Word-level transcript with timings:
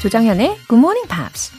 조정현의 0.00 0.56
Good 0.66 0.78
Morning 0.78 1.06
Pops. 1.08 1.52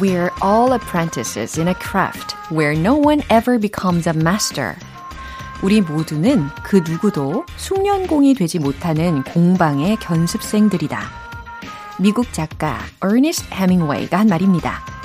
We're 0.00 0.32
all 0.42 0.72
apprentices 0.72 1.56
in 1.60 1.68
a 1.68 1.74
craft 1.74 2.34
where 2.50 2.76
no 2.76 2.96
one 2.96 3.22
ever 3.30 3.56
becomes 3.56 4.08
a 4.08 4.14
master. 4.16 4.74
우리 5.62 5.80
모두는 5.80 6.48
그 6.64 6.82
누구도 6.84 7.46
숙련공이 7.56 8.34
되지 8.34 8.58
못하는 8.58 9.22
공방의 9.22 9.98
견습생들이다. 10.00 11.02
미국 12.00 12.32
작가 12.32 12.78
어니스트 12.98 13.54
해밍웨이가 13.54 14.18
한 14.18 14.26
말입니다. 14.26 14.95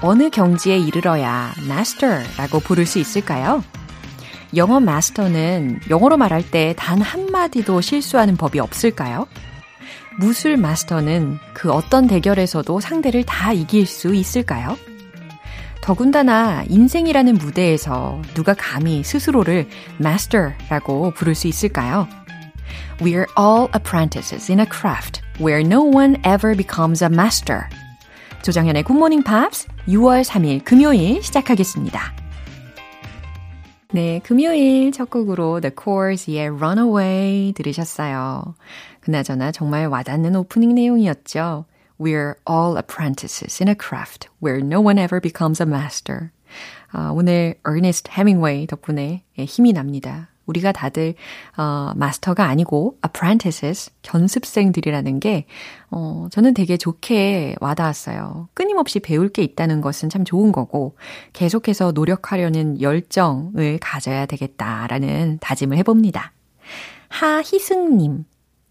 어느 0.00 0.30
경지에 0.30 0.78
이르러야 0.78 1.52
master라고 1.64 2.60
부를 2.60 2.86
수 2.86 2.98
있을까요? 2.98 3.64
영어 4.56 4.80
마스터는 4.80 5.80
영어로 5.90 6.16
말할 6.16 6.48
때 6.50 6.74
단 6.76 7.00
한마디도 7.02 7.80
실수하는 7.80 8.36
법이 8.36 8.60
없을까요? 8.60 9.26
무술 10.18 10.56
마스터는 10.56 11.38
그 11.52 11.70
어떤 11.72 12.06
대결에서도 12.06 12.80
상대를 12.80 13.24
다 13.24 13.52
이길 13.52 13.86
수 13.86 14.14
있을까요? 14.14 14.76
더군다나 15.82 16.64
인생이라는 16.68 17.34
무대에서 17.34 18.20
누가 18.34 18.54
감히 18.54 19.02
스스로를 19.04 19.68
master라고 20.00 21.12
부를 21.12 21.34
수 21.34 21.48
있을까요? 21.48 22.08
We're 23.00 23.26
all 23.38 23.68
apprentices 23.74 24.50
in 24.50 24.60
a 24.60 24.66
craft 24.66 25.22
where 25.40 25.60
no 25.64 25.82
one 25.82 26.16
ever 26.24 26.56
becomes 26.56 27.02
a 27.02 27.08
master. 27.10 27.68
조정현의 28.42 28.84
굿모닝 28.84 29.24
팝스 29.24 29.68
6월 29.88 30.24
3일 30.24 30.64
금요일 30.64 31.22
시작하겠습니다. 31.22 32.00
네, 33.92 34.20
금요일 34.22 34.92
첫 34.92 35.10
곡으로 35.10 35.60
The 35.60 35.72
Corrs의 35.78 36.48
Runaway 36.50 37.52
들으셨어요. 37.54 38.54
그나저나 39.00 39.50
정말 39.50 39.86
와닿는 39.86 40.36
오프닝 40.36 40.74
내용이었죠. 40.74 41.64
We're 41.98 42.34
all 42.48 42.76
apprentices 42.76 43.62
in 43.62 43.68
a 43.68 43.74
craft 43.74 44.28
where 44.42 44.64
no 44.64 44.80
one 44.80 44.98
ever 44.98 45.20
becomes 45.20 45.60
a 45.62 45.68
master. 45.68 46.30
아, 46.92 47.10
오늘 47.12 47.56
Ernest 47.66 48.10
Hemingway 48.10 48.66
덕분에 48.66 49.24
힘이 49.36 49.72
납니다. 49.72 50.28
우리가 50.48 50.72
다들 50.72 51.14
어, 51.56 51.92
마스터가 51.94 52.44
아니고 52.46 52.98
apprentices, 53.06 53.92
견습생들이라는 54.02 55.20
게 55.20 55.46
어, 55.90 56.26
저는 56.32 56.54
되게 56.54 56.76
좋게 56.76 57.56
와닿았어요. 57.60 58.48
끊임없이 58.54 58.98
배울 58.98 59.28
게 59.28 59.42
있다는 59.42 59.80
것은 59.80 60.08
참 60.08 60.24
좋은 60.24 60.50
거고 60.50 60.96
계속해서 61.32 61.92
노력하려는 61.92 62.80
열정을 62.80 63.78
가져야 63.80 64.26
되겠다라는 64.26 65.38
다짐을 65.40 65.76
해봅니다. 65.78 66.32
하희승님, 67.08 68.24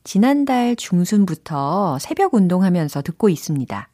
지난달 0.03 0.75
중순부터 0.75 1.97
새벽 1.99 2.33
운동하면서 2.33 3.01
듣고 3.01 3.29
있습니다. 3.29 3.89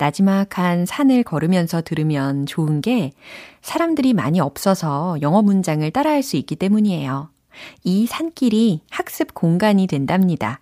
나지막한 0.00 0.86
산을 0.86 1.22
걸으면서 1.22 1.82
들으면 1.82 2.46
좋은 2.46 2.80
게 2.80 3.12
사람들이 3.60 4.14
많이 4.14 4.40
없어서 4.40 5.18
영어 5.20 5.42
문장을 5.42 5.88
따라할 5.90 6.22
수 6.22 6.36
있기 6.36 6.56
때문이에요. 6.56 7.28
이 7.84 8.06
산길이 8.06 8.80
학습 8.90 9.34
공간이 9.34 9.86
된답니다. 9.86 10.60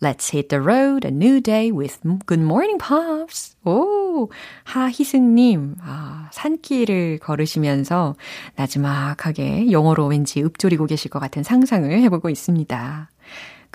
Let's 0.00 0.32
hit 0.32 0.48
the 0.48 0.62
road, 0.62 1.06
a 1.06 1.12
new 1.12 1.40
day 1.40 1.70
with 1.70 2.00
good 2.26 2.42
morning 2.42 2.78
pops. 2.78 3.56
오, 3.64 4.28
하희승님, 4.64 5.76
아, 5.80 6.28
산길을 6.32 7.18
걸으시면서 7.18 8.14
나지막하게 8.56 9.70
영어로 9.70 10.06
왠지 10.06 10.42
읊조리고 10.42 10.86
계실 10.86 11.10
것 11.10 11.18
같은 11.18 11.42
상상을 11.42 11.90
해보고 12.02 12.28
있습니다. 12.30 13.10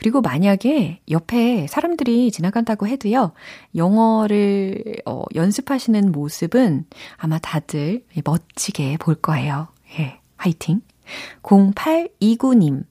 그리고 0.02 0.20
만약에 0.22 1.00
옆에 1.12 1.68
사람들이 1.68 2.32
지나간다고 2.32 2.88
해도요, 2.88 3.34
영어를 3.76 4.96
어, 5.06 5.22
연습하시는 5.36 6.12
모습은 6.12 6.86
아마 7.18 7.38
다들 7.38 8.04
멋지게 8.26 8.98
볼 8.98 9.14
거예요. 9.14 9.68
예, 10.00 10.20
화이팅. 10.38 10.82
0829님. 11.44 12.86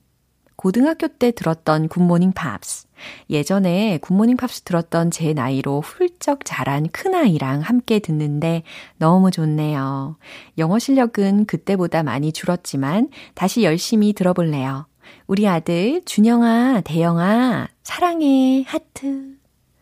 고등학교 0.55 1.09
때 1.09 1.31
들었던 1.31 1.89
굿모닝 1.89 2.31
팝스. 2.31 2.87
예전에 3.29 3.97
굿모닝 3.97 4.37
팝스 4.37 4.61
들었던 4.61 5.11
제 5.11 5.33
나이로 5.33 5.81
훌쩍 5.81 6.45
자란 6.45 6.87
큰아이랑 6.87 7.59
함께 7.59 7.99
듣는데 7.99 8.63
너무 8.97 9.31
좋네요. 9.31 10.15
영어 10.59 10.79
실력은 10.79 11.43
그때보다 11.45 12.03
많이 12.03 12.31
줄었지만 12.31 13.09
다시 13.33 13.63
열심히 13.63 14.13
들어볼래요. 14.13 14.85
우리 15.27 15.47
아들 15.47 16.01
준영아, 16.05 16.81
대영아, 16.81 17.67
사랑해, 17.83 18.63
하트. 18.67 19.35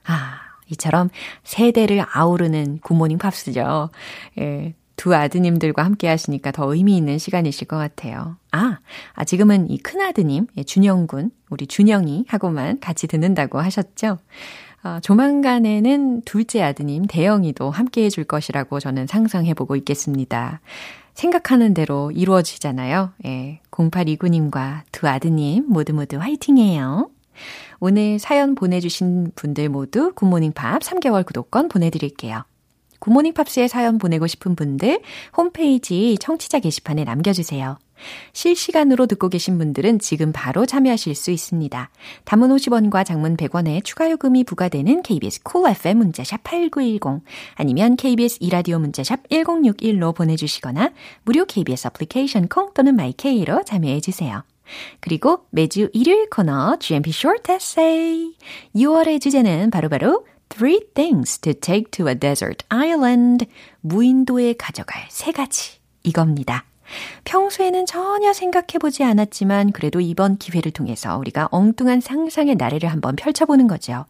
아, 0.05 0.39
이처럼 0.71 1.09
세대를 1.43 2.05
아우르는 2.11 2.79
굿모닝 2.79 3.17
팝스죠. 3.17 3.89
예, 4.39 4.73
두 4.95 5.15
아드님들과 5.15 5.83
함께 5.83 6.07
하시니까 6.07 6.51
더 6.51 6.73
의미 6.73 6.97
있는 6.97 7.17
시간이실 7.17 7.67
것 7.67 7.77
같아요. 7.77 8.37
아, 8.51 8.79
아 9.13 9.23
지금은 9.23 9.69
이 9.69 9.77
큰아드님, 9.77 10.47
예, 10.57 10.63
준영 10.63 11.07
군, 11.07 11.31
우리 11.49 11.67
준영이 11.67 12.25
하고만 12.27 12.79
같이 12.79 13.07
듣는다고 13.07 13.59
하셨죠? 13.59 14.17
어, 14.83 14.99
조만간에는 15.01 16.21
둘째 16.21 16.61
아드님 16.61 17.05
대영이도 17.07 17.69
함께 17.69 18.05
해줄 18.05 18.23
것이라고 18.23 18.79
저는 18.79 19.07
상상해보고 19.07 19.75
있겠습니다. 19.77 20.61
생각하는 21.19 21.73
대로 21.73 22.11
이루어지잖아요. 22.11 23.11
예, 23.25 23.59
0829님과 23.71 24.83
두 24.93 25.07
아드님 25.07 25.65
모두 25.67 25.93
모두 25.93 26.17
화이팅해요. 26.17 27.09
오늘 27.79 28.19
사연 28.19 28.55
보내주신 28.55 29.31
분들 29.35 29.69
모두 29.69 30.13
굿모닝 30.13 30.53
팝 30.53 30.81
3개월 30.81 31.25
구독권 31.25 31.67
보내드릴게요. 31.67 32.43
굿모닝 32.99 33.33
팝스에 33.33 33.67
사연 33.67 33.97
보내고 33.97 34.27
싶은 34.27 34.55
분들 34.55 35.01
홈페이지 35.35 36.17
청취자 36.19 36.59
게시판에 36.59 37.03
남겨주세요. 37.03 37.77
실시간으로 38.33 39.05
듣고 39.05 39.29
계신 39.29 39.57
분들은 39.57 39.99
지금 39.99 40.31
바로 40.31 40.65
참여하실 40.65 41.15
수 41.15 41.31
있습니다. 41.31 41.89
단문 42.25 42.55
50원과 42.55 43.05
장문 43.05 43.37
100원의 43.37 43.83
추가 43.83 44.09
요금이 44.09 44.43
부과되는 44.43 45.03
KBS 45.03 45.43
Cool 45.43 45.75
FM 45.75 45.97
문자샵 45.97 46.43
8910 46.43 47.23
아니면 47.55 47.95
KBS 47.95 48.37
이라디오 48.41 48.79
문자샵 48.79 49.29
1061로 49.29 50.15
보내주시거나 50.15 50.91
무료 51.23 51.45
KBS 51.45 51.87
애플리케이션 51.87 52.47
콩 52.47 52.73
또는 52.73 52.95
마이케이로 52.95 53.63
참여해 53.63 53.99
주세요. 54.01 54.43
그리고 54.99 55.45
매주 55.49 55.89
일요일 55.93 56.29
코너 56.29 56.77
GMP 56.79 57.09
Short 57.09 57.51
Essay 57.51 58.35
6월의 58.75 59.21
주제는 59.21 59.71
바로바로 59.71 60.25
Three 60.49 60.79
things 60.95 61.37
to 61.39 61.53
take 61.53 61.91
to 61.91 62.07
a 62.09 62.15
desert 62.15 62.65
island. 62.69 63.45
무인도에 63.81 64.53
가져갈 64.53 65.05
세 65.09 65.31
가지. 65.31 65.79
이겁니다. 66.03 66.68
평소에는 67.25 67.85
전혀 67.85 68.33
생각해보지 68.33 69.03
않았지만 69.03 69.71
그래도 69.71 69.99
이번 69.99 70.37
기회를 70.37 70.71
통해서 70.71 71.17
우리가 71.17 71.49
엉뚱한 71.51 72.01
상상의 72.01 72.55
나래를 72.55 72.89
한번 72.89 73.15
펼쳐보는 73.15 73.67
거죠. 73.67 74.05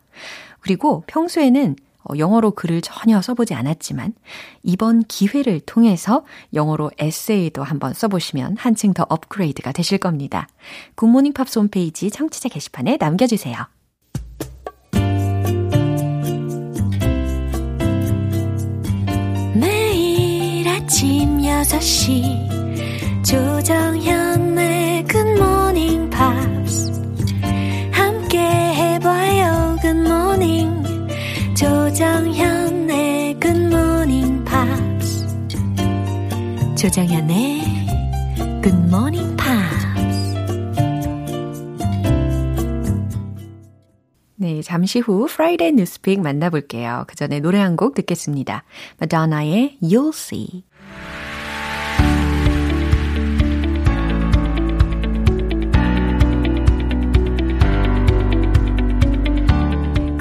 그리고 0.61 1.03
평소에는 1.07 1.75
영어로 2.17 2.51
글을 2.51 2.81
전혀 2.81 3.21
써보지 3.21 3.53
않았지만 3.53 4.13
이번 4.63 5.03
기회를 5.03 5.59
통해서 5.59 6.25
영어로 6.53 6.91
에세이도 6.97 7.63
한번 7.63 7.93
써보시면 7.93 8.57
한층 8.57 8.93
더 8.93 9.05
업그레이드가 9.07 9.71
되실 9.71 9.97
겁니다. 9.97 10.47
굿모닝 10.95 11.33
팝스 11.33 11.59
홈페이지 11.59 12.09
청취자 12.09 12.49
게시판에 12.49 12.97
남겨주세요. 12.99 13.67
아침 20.89 21.37
6시 21.37 22.68
조정현의 23.29 25.05
Good 25.05 25.29
Morning 25.39 26.09
Pops 26.09 26.91
함께 27.91 28.39
해봐요 28.39 29.75
Good 29.83 29.99
Morning 29.99 30.83
조정현의 31.55 33.39
Good 33.39 33.65
Morning 33.67 34.43
Pops 34.45 35.27
조정현의 36.75 37.61
Good 38.63 38.87
Morning 38.87 39.37
Pops 39.37 39.59
네, 44.37 44.63
잠시 44.63 44.97
후 44.99 45.27
Friday 45.29 45.73
Newspeak 45.73 46.23
만나볼게요. 46.23 47.03
그 47.07 47.15
전에 47.15 47.39
노래 47.41 47.59
한 47.59 47.75
곡 47.75 47.93
듣겠습니다. 47.93 48.63
Madonna의 48.99 49.77
You'll 49.83 50.15
See 50.15 50.63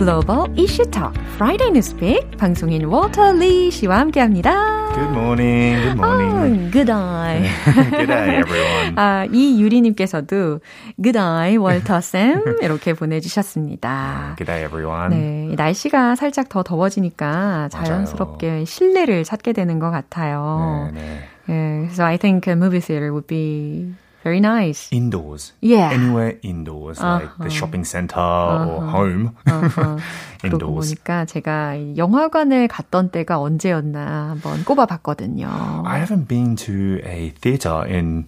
Global 0.08 0.46
Issue 0.56 0.90
Talk 0.90 1.14
Friday 1.34 1.68
Newspeak 1.68 2.38
방송인 2.38 2.82
워터 2.86 3.32
리 3.32 3.70
씨와 3.70 3.98
함께합니다. 3.98 4.94
Good 4.94 5.10
morning. 5.10 5.82
Good 5.82 5.98
morning. 5.98 6.32
Oh, 6.32 6.70
good 6.70 6.86
day. 6.86 7.50
good 7.90 8.06
day, 8.06 8.36
everyone. 8.38 8.94
아, 8.96 9.26
이유리 9.30 9.82
님께서도 9.82 10.60
good 10.96 11.12
day, 11.12 11.58
월터 11.58 12.00
쌤 12.00 12.42
이렇게 12.62 12.94
보내 12.94 13.20
주셨습니다. 13.20 14.36
Good 14.38 14.46
day, 14.46 14.64
everyone. 14.64 15.10
네, 15.10 15.54
날씨가 15.54 16.16
살짝 16.16 16.48
더 16.48 16.62
더워지니까 16.62 17.68
자연스럽게 17.68 18.64
실내를 18.64 19.24
찾게 19.24 19.52
되는 19.52 19.78
것 19.78 19.90
같아요. 19.90 20.88
네, 20.94 21.02
네. 21.02 21.84
예, 21.84 21.88
so 21.92 22.02
I 22.02 22.16
think 22.16 22.50
a 22.50 22.56
movie 22.56 22.80
theater 22.80 23.12
would 23.12 23.26
be 23.26 23.92
very 24.28 24.40
nice. 24.40 24.88
Indoors. 24.92 25.52
Yeah. 25.60 25.90
Anywhere 25.90 26.36
indoors, 26.42 27.00
like 27.00 27.30
the 27.40 27.48
shopping 27.48 27.84
center 27.84 28.20
or 28.20 28.84
home. 28.84 29.32
그러고 29.44 30.00
indoors. 30.44 30.94
보니까 30.94 31.24
제가 31.24 31.96
영화관을 31.96 32.68
갔던 32.68 33.10
때가 33.10 33.40
언제였나 33.40 34.30
한번 34.36 34.64
꼽아봤거든요. 34.64 35.48
I 35.86 35.98
haven't 36.00 36.28
been 36.28 36.56
to 36.56 37.00
a 37.04 37.30
theater 37.40 37.84
in, 37.88 38.26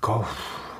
God, 0.00 0.24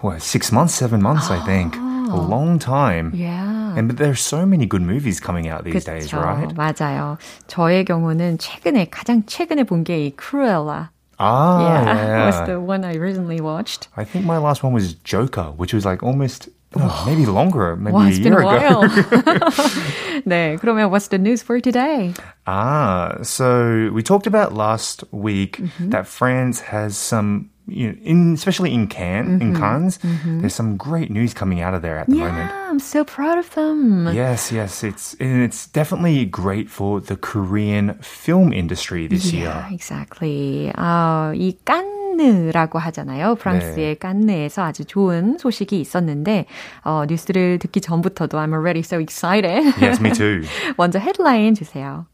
what, 0.02 0.22
six 0.22 0.52
months, 0.52 0.74
seven 0.74 1.02
months, 1.02 1.30
I 1.30 1.40
think. 1.44 1.74
A 1.76 2.16
long 2.16 2.58
time. 2.60 3.10
Yeah. 3.14 3.74
And 3.76 3.88
but 3.88 3.98
there's 3.98 4.20
so 4.20 4.46
many 4.46 4.64
good 4.64 4.80
movies 4.80 5.18
coming 5.18 5.48
out 5.48 5.64
these 5.64 5.84
days, 5.84 6.06
그렇죠. 6.08 6.22
right? 6.22 6.54
맞아요. 6.54 7.18
저의 7.48 7.84
경우는 7.84 8.38
최근에 8.38 8.86
가장 8.90 9.24
최근에 9.26 9.64
본 9.64 9.82
게 9.82 9.98
이 10.06 10.14
크루엘라. 10.16 10.90
Ah, 11.19 11.61
Yeah, 11.61 11.85
yeah. 11.85 12.25
was 12.25 12.47
the 12.47 12.59
one 12.59 12.83
I 12.83 12.95
recently 12.95 13.39
watched. 13.41 13.87
I 13.95 14.03
think 14.03 14.25
my 14.25 14.37
last 14.37 14.63
one 14.63 14.73
was 14.73 14.93
Joker, 15.05 15.53
which 15.55 15.73
was 15.73 15.85
like 15.85 16.01
almost 16.01 16.49
oh, 16.75 17.03
maybe 17.05 17.25
longer, 17.27 17.75
maybe 17.75 17.93
Wow, 17.93 18.05
a 18.05 18.07
it's 18.09 18.17
been 18.19 18.33
year 18.33 18.41
a 18.41 18.47
ago. 18.47 18.79
while. 18.81 18.89
네, 20.25 20.57
그러면 20.59 20.89
what's 20.89 21.07
the 21.09 21.17
news 21.17 21.41
for 21.43 21.59
today? 21.59 22.13
Ah, 22.47 23.17
so 23.21 23.89
we 23.93 24.01
talked 24.01 24.25
about 24.27 24.53
last 24.53 25.03
week 25.11 25.57
Mm-hmm. 25.61 25.89
that 25.89 26.07
France 26.07 26.61
has 26.73 26.97
some, 26.97 27.49
you 27.67 27.87
know, 27.89 27.95
in 28.03 28.33
especially 28.33 28.73
in 28.73 28.87
Cannes, 28.87 29.39
in 29.41 29.55
Cannes, 29.55 29.99
there's 30.41 30.53
some 30.53 30.75
great 30.75 31.09
news 31.09 31.33
coming 31.33 31.61
out 31.61 31.73
of 31.73 31.81
there 31.81 31.97
at 31.99 32.07
the 32.07 32.13
Mm-hmm. 32.17 32.21
Yeah, 32.25 32.31
moment. 32.31 32.51
I'm 32.69 32.79
so 32.79 33.03
proud 33.05 33.37
of 33.37 33.47
them. 33.55 34.07
Yes, 34.13 34.51
yes, 34.51 34.83
it's 34.83 35.15
and 35.19 35.41
it's 35.43 35.67
definitely 35.67 36.25
great 36.25 36.69
for 36.69 36.99
the 36.99 37.15
Korean 37.15 37.95
film 38.01 38.51
industry 38.51 39.07
this 39.07 39.31
Yeah, 39.31 39.39
year. 39.39 39.67
exactly. 39.71 40.71
아, 40.75 41.31
이 41.35 41.55
깐느라고 41.63 42.79
하잖아요. 42.79 43.35
프랑스의 43.35 43.99
깐느에서 43.99 44.63
아주 44.63 44.83
좋은 44.85 45.37
소식이 45.37 45.79
있었는데 45.79 46.45
어, 46.83 47.05
뉴스를 47.07 47.59
듣기 47.59 47.79
전부터도 47.81 48.37
I'm 48.37 48.51
already 48.53 48.81
so 48.81 48.99
excited. 48.99 49.63
Yes, 49.79 50.01
me 50.01 50.11
too. 50.11 50.43
먼저 50.77 50.99
헤드라인 50.99 51.55
주세요. 51.55 52.05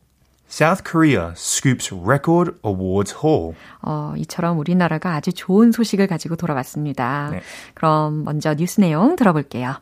South 0.51 0.83
Korea 0.83 1.33
scoops 1.35 1.91
record 1.91 2.55
awards 2.63 3.15
haul. 3.21 3.53
어, 3.81 4.13
이처럼 4.17 4.57
우리나라가 4.59 5.15
아주 5.15 5.33
좋은 5.33 5.71
소식을 5.71 6.07
가지고 6.07 6.35
돌아왔습니다. 6.38 7.29
네. 7.31 7.41
그럼 7.73 8.23
먼저 8.23 8.55
뉴스 8.55 8.79
내용 8.79 9.15
들어볼게요. 9.15 9.81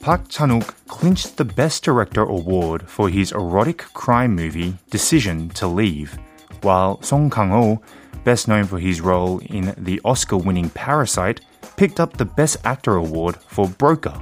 Park 0.00 0.28
Chan-wook 0.28 0.74
clinched 0.88 1.36
the 1.36 1.44
Best 1.44 1.84
Director 1.84 2.22
award 2.22 2.88
for 2.88 3.08
his 3.08 3.30
erotic 3.30 3.84
crime 3.94 4.34
movie 4.34 4.74
Decision 4.90 5.48
to 5.50 5.68
Leave, 5.68 6.18
while 6.62 7.00
Song 7.02 7.30
Kang-ho, 7.30 7.80
best 8.24 8.48
known 8.48 8.64
for 8.64 8.80
his 8.80 9.00
role 9.00 9.40
in 9.46 9.74
the 9.78 10.00
Oscar-winning 10.04 10.70
Parasite, 10.70 11.40
picked 11.77 12.01
up 12.01 12.17
the 12.17 12.25
Best 12.35 12.59
Actor 12.67 12.97
award 12.97 13.39
for 13.51 13.71
Broker. 13.77 14.13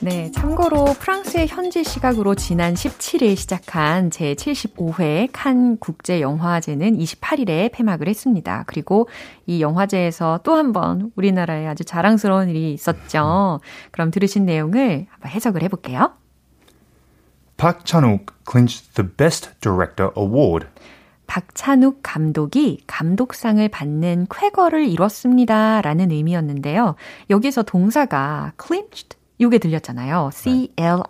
네, 0.00 0.30
참고로 0.30 0.94
프랑스의 1.00 1.48
현지 1.48 1.82
시각으로 1.84 2.34
지난 2.36 2.72
17일 2.74 3.36
시작한 3.36 4.08
제75회 4.10 5.28
칸 5.32 5.76
국제영화제는 5.78 6.96
28일에 6.96 7.70
폐막을 7.72 8.08
했습니다. 8.08 8.64
그리고 8.68 9.08
이 9.46 9.60
영화제에서 9.60 10.40
또 10.44 10.54
한 10.54 10.72
번 10.72 11.10
우리나라에 11.16 11.66
아주 11.66 11.84
자랑스러운 11.84 12.48
일이 12.48 12.72
있었죠. 12.72 13.60
그럼 13.90 14.10
들으신 14.10 14.46
내용을 14.46 15.06
한번 15.10 15.30
해석을 15.30 15.62
해볼게요. 15.64 16.12
Park 17.56 17.80
Chan-wook 17.84 18.26
clinched 18.48 18.94
the 18.94 19.06
Best 19.06 19.50
Director 19.60 20.12
award. 20.16 20.68
박찬욱 21.28 22.00
감독이 22.02 22.80
감독상을 22.88 23.68
받는 23.68 24.26
쾌거를 24.28 24.88
이뤘습니다. 24.88 25.80
라는 25.82 26.10
의미였는데요. 26.10 26.96
여기서 27.30 27.62
동사가 27.62 28.54
clinched 28.60 29.16
요게 29.40 29.58
들렸잖아요. 29.58 30.30
C-L-I-N-C-H. 30.32 31.06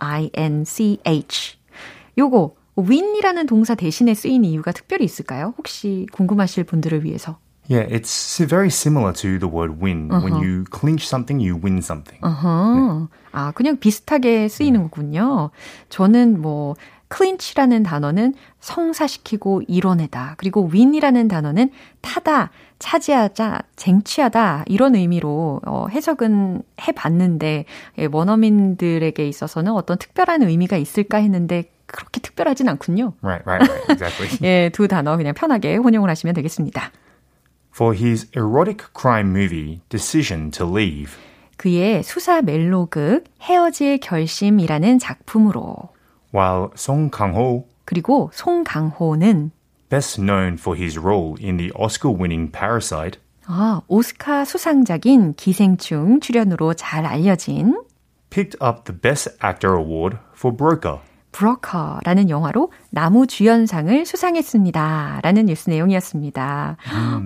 요거 2.19 2.55
win이라는 2.77 3.47
동사 3.47 3.73
대신에 3.73 4.13
쓰인 4.13 4.45
이유가 4.45 4.71
특별히 4.71 5.05
있을까요? 5.05 5.55
혹시 5.57 6.05
궁금하실 6.11 6.65
분들을 6.65 7.03
위해서. 7.03 7.39
Yeah, 7.69 7.85
it's 7.87 8.39
very 8.39 8.71
similar 8.71 9.13
to 9.13 9.37
the 9.37 9.47
word 9.47 9.79
win. 9.79 10.09
When 10.09 10.41
you 10.41 10.65
clinch 10.71 11.05
something, 11.05 11.39
you 11.39 11.55
win 11.55 11.77
something. 11.77 12.19
어허. 12.23 13.07
아, 13.31 13.51
그냥 13.51 13.77
비슷하게 13.77 14.47
쓰이는 14.47 14.81
거군요. 14.81 15.51
저는 15.89 16.41
뭐 16.41 16.75
clinch라는 17.15 17.83
단어는 17.83 18.33
성사시키고 18.59 19.63
이뤄내다. 19.67 20.35
그리고 20.37 20.67
win이라는 20.71 21.27
단어는 21.27 21.69
타다, 22.01 22.49
차지하자, 22.79 23.59
쟁취하다 23.75 24.65
이런 24.67 24.95
의미로 24.95 25.61
어, 25.65 25.87
해석은 25.91 26.63
해봤는데 26.87 27.65
예, 27.99 28.07
원어민들에게 28.11 29.27
있어서는 29.27 29.73
어떤 29.73 29.97
특별한 29.99 30.41
의미가 30.43 30.77
있을까 30.77 31.17
했는데 31.17 31.69
그렇게 31.85 32.19
특별하진 32.19 32.67
않군요. 32.69 33.13
Right, 33.21 33.43
right, 33.45 33.71
right, 33.71 33.91
exactly. 33.91 34.37
예, 34.47 34.69
두 34.69 34.87
단어 34.87 35.17
그냥 35.17 35.33
편하게 35.35 35.75
혼용을 35.75 36.09
하시면 36.09 36.33
되겠습니다. 36.35 36.91
For 37.78 37.94
his 37.94 38.28
erotic 38.36 38.92
crime 38.92 39.32
movie 39.32 39.80
Decision 39.88 40.50
to 40.52 40.66
Leave, 40.66 41.12
그의 41.56 42.02
수사 42.02 42.42
멜로극 42.42 43.24
헤어질 43.40 43.98
결심이라는 43.98 44.98
작품으로 44.98 45.90
while 46.32 46.68
Song 46.76 47.10
Kang-ho, 47.10 47.64
그리고 47.84 48.30
송강호는 48.32 49.50
best 49.88 50.20
known 50.20 50.54
for 50.54 50.76
his 50.76 50.98
role 50.98 51.36
in 51.40 51.56
the 51.56 51.70
Oscar-winning 51.76 52.50
Parasite, 52.50 53.20
아, 53.46 53.82
오스카 53.88 54.44
수상작인 54.44 55.34
기생충 55.34 56.20
출연으로 56.20 56.74
잘 56.74 57.04
알려진 57.04 57.76
picked 58.30 58.56
up 58.60 58.84
the 58.84 58.98
Best 58.98 59.30
Actor 59.44 59.74
award 59.74 60.18
for 60.34 60.54
Broker. 60.54 61.00
브로커라는 61.31 62.29
영화로 62.29 62.71
나무 62.89 63.27
주연상을 63.27 64.05
수상했습니다. 64.05 65.19
라는 65.23 65.45
뉴스 65.45 65.69
내용이었습니다. 65.69 66.77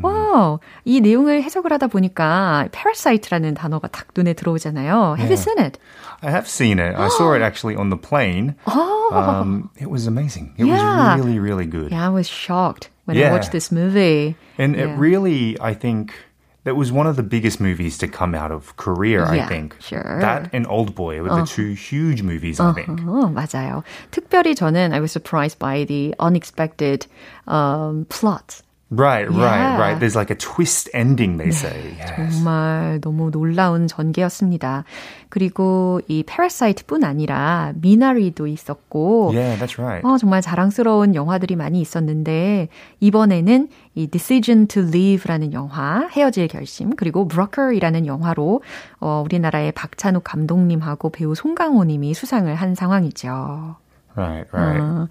와우, 0.01 0.59
이 0.85 1.01
내용을 1.01 1.41
해석을 1.43 1.71
하다 1.71 1.87
보니까 1.87 2.67
parasite라는 2.71 3.53
단어가 3.53 3.87
딱 3.87 4.07
눈에 4.15 4.33
들어오잖아요. 4.33 5.15
Have 5.17 5.29
you 5.29 5.37
seen 5.37 5.57
it? 5.59 5.79
I 6.21 6.29
have 6.31 6.47
seen 6.47 6.79
it. 6.79 6.95
I 6.97 7.07
saw 7.07 7.33
it 7.33 7.43
actually 7.43 7.75
on 7.79 7.89
the 7.89 7.99
plane. 7.99 8.55
Um, 9.11 9.69
it 9.79 9.89
was 9.89 10.07
amazing. 10.07 10.53
It 10.57 10.65
Yeah. 10.65 11.17
was 11.17 11.23
really, 11.25 11.39
really 11.39 11.65
good. 11.69 11.91
Yeah, 11.91 12.05
I 12.07 12.09
was 12.09 12.27
shocked 12.27 12.89
when 13.05 13.17
Yeah. 13.17 13.29
I 13.29 13.31
watched 13.33 13.51
this 13.51 13.71
movie. 13.71 14.35
And 14.57 14.75
Yeah. 14.75 14.93
it 14.93 14.99
really, 14.99 15.57
I 15.61 15.73
think, 15.73 16.13
that 16.64 16.74
was 16.76 16.90
one 16.92 17.06
of 17.06 17.16
the 17.16 17.22
biggest 17.22 17.60
movies 17.60 17.96
to 17.98 18.06
come 18.08 18.34
out 18.34 18.50
of 18.52 18.76
Korea, 18.76 19.24
I 19.24 19.36
Yeah, 19.36 19.48
think. 19.48 19.76
sure. 19.80 20.18
That 20.20 20.50
and 20.52 20.66
Old 20.68 20.94
Boy 20.94 21.22
were 21.22 21.30
the 21.30 21.46
two 21.46 21.72
huge 21.72 22.22
movies, 22.22 22.60
I 22.60 22.72
think. 22.72 23.00
어, 23.06 23.32
맞아요. 23.32 23.82
특별히 24.10 24.54
저는 24.54 24.92
I 24.92 25.00
was 25.00 25.12
surprised 25.12 25.58
by 25.58 25.84
the 25.84 26.14
unexpected 26.20 27.06
um, 27.46 28.06
plot. 28.10 28.60
Right, 28.95 29.25
right, 29.27 29.57
Yeah. 29.57 29.77
right. 29.79 29.99
There's 29.99 30.15
like 30.15 30.29
a 30.29 30.35
twist 30.37 30.89
ending, 30.93 31.37
they 31.37 31.49
say. 31.49 31.95
Yes. 31.97 32.13
정말 32.15 32.99
너무 33.01 33.31
놀라운 33.31 33.87
전개였습니다. 33.87 34.83
그리고 35.29 35.99
이 36.07 36.21
패러사이트뿐 36.23 37.03
아니라 37.03 37.73
미나리도 37.75 38.45
있었고 38.45 39.31
Yeah, 39.33 39.57
that's 39.57 39.79
right. 39.81 40.05
어, 40.05 40.17
정말 40.17 40.41
자랑스러운 40.41 41.15
영화들이 41.15 41.55
많이 41.55 41.81
있었는데 41.81 42.69
이번에는 42.99 43.67
이 43.95 44.07
Decision 44.07 44.67
to 44.67 44.83
Leave라는 44.83 45.53
영화, 45.53 46.07
헤어질 46.11 46.47
결심, 46.49 46.95
그리고 46.95 47.27
Brocker이라는 47.27 48.05
영화로 48.05 48.61
어, 48.99 49.23
우리나라의 49.25 49.71
박찬욱 49.71 50.23
감독님하고 50.23 51.09
배우 51.09 51.33
송강호님이 51.33 52.13
수상을 52.13 52.53
한 52.53 52.75
상황이죠. 52.75 53.77
Right, 54.15 54.45
right. 54.53 54.79
Uh, 54.79 55.07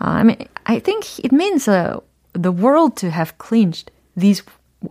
I 0.00 0.22
mean, 0.24 0.38
I 0.64 0.78
think 0.80 1.04
it 1.22 1.30
means 1.34 1.68
uh, 1.68 2.00
the 2.36 2.52
world 2.52 2.96
to 2.98 3.10
have 3.10 3.38
clinched 3.38 3.90
these 4.16 4.42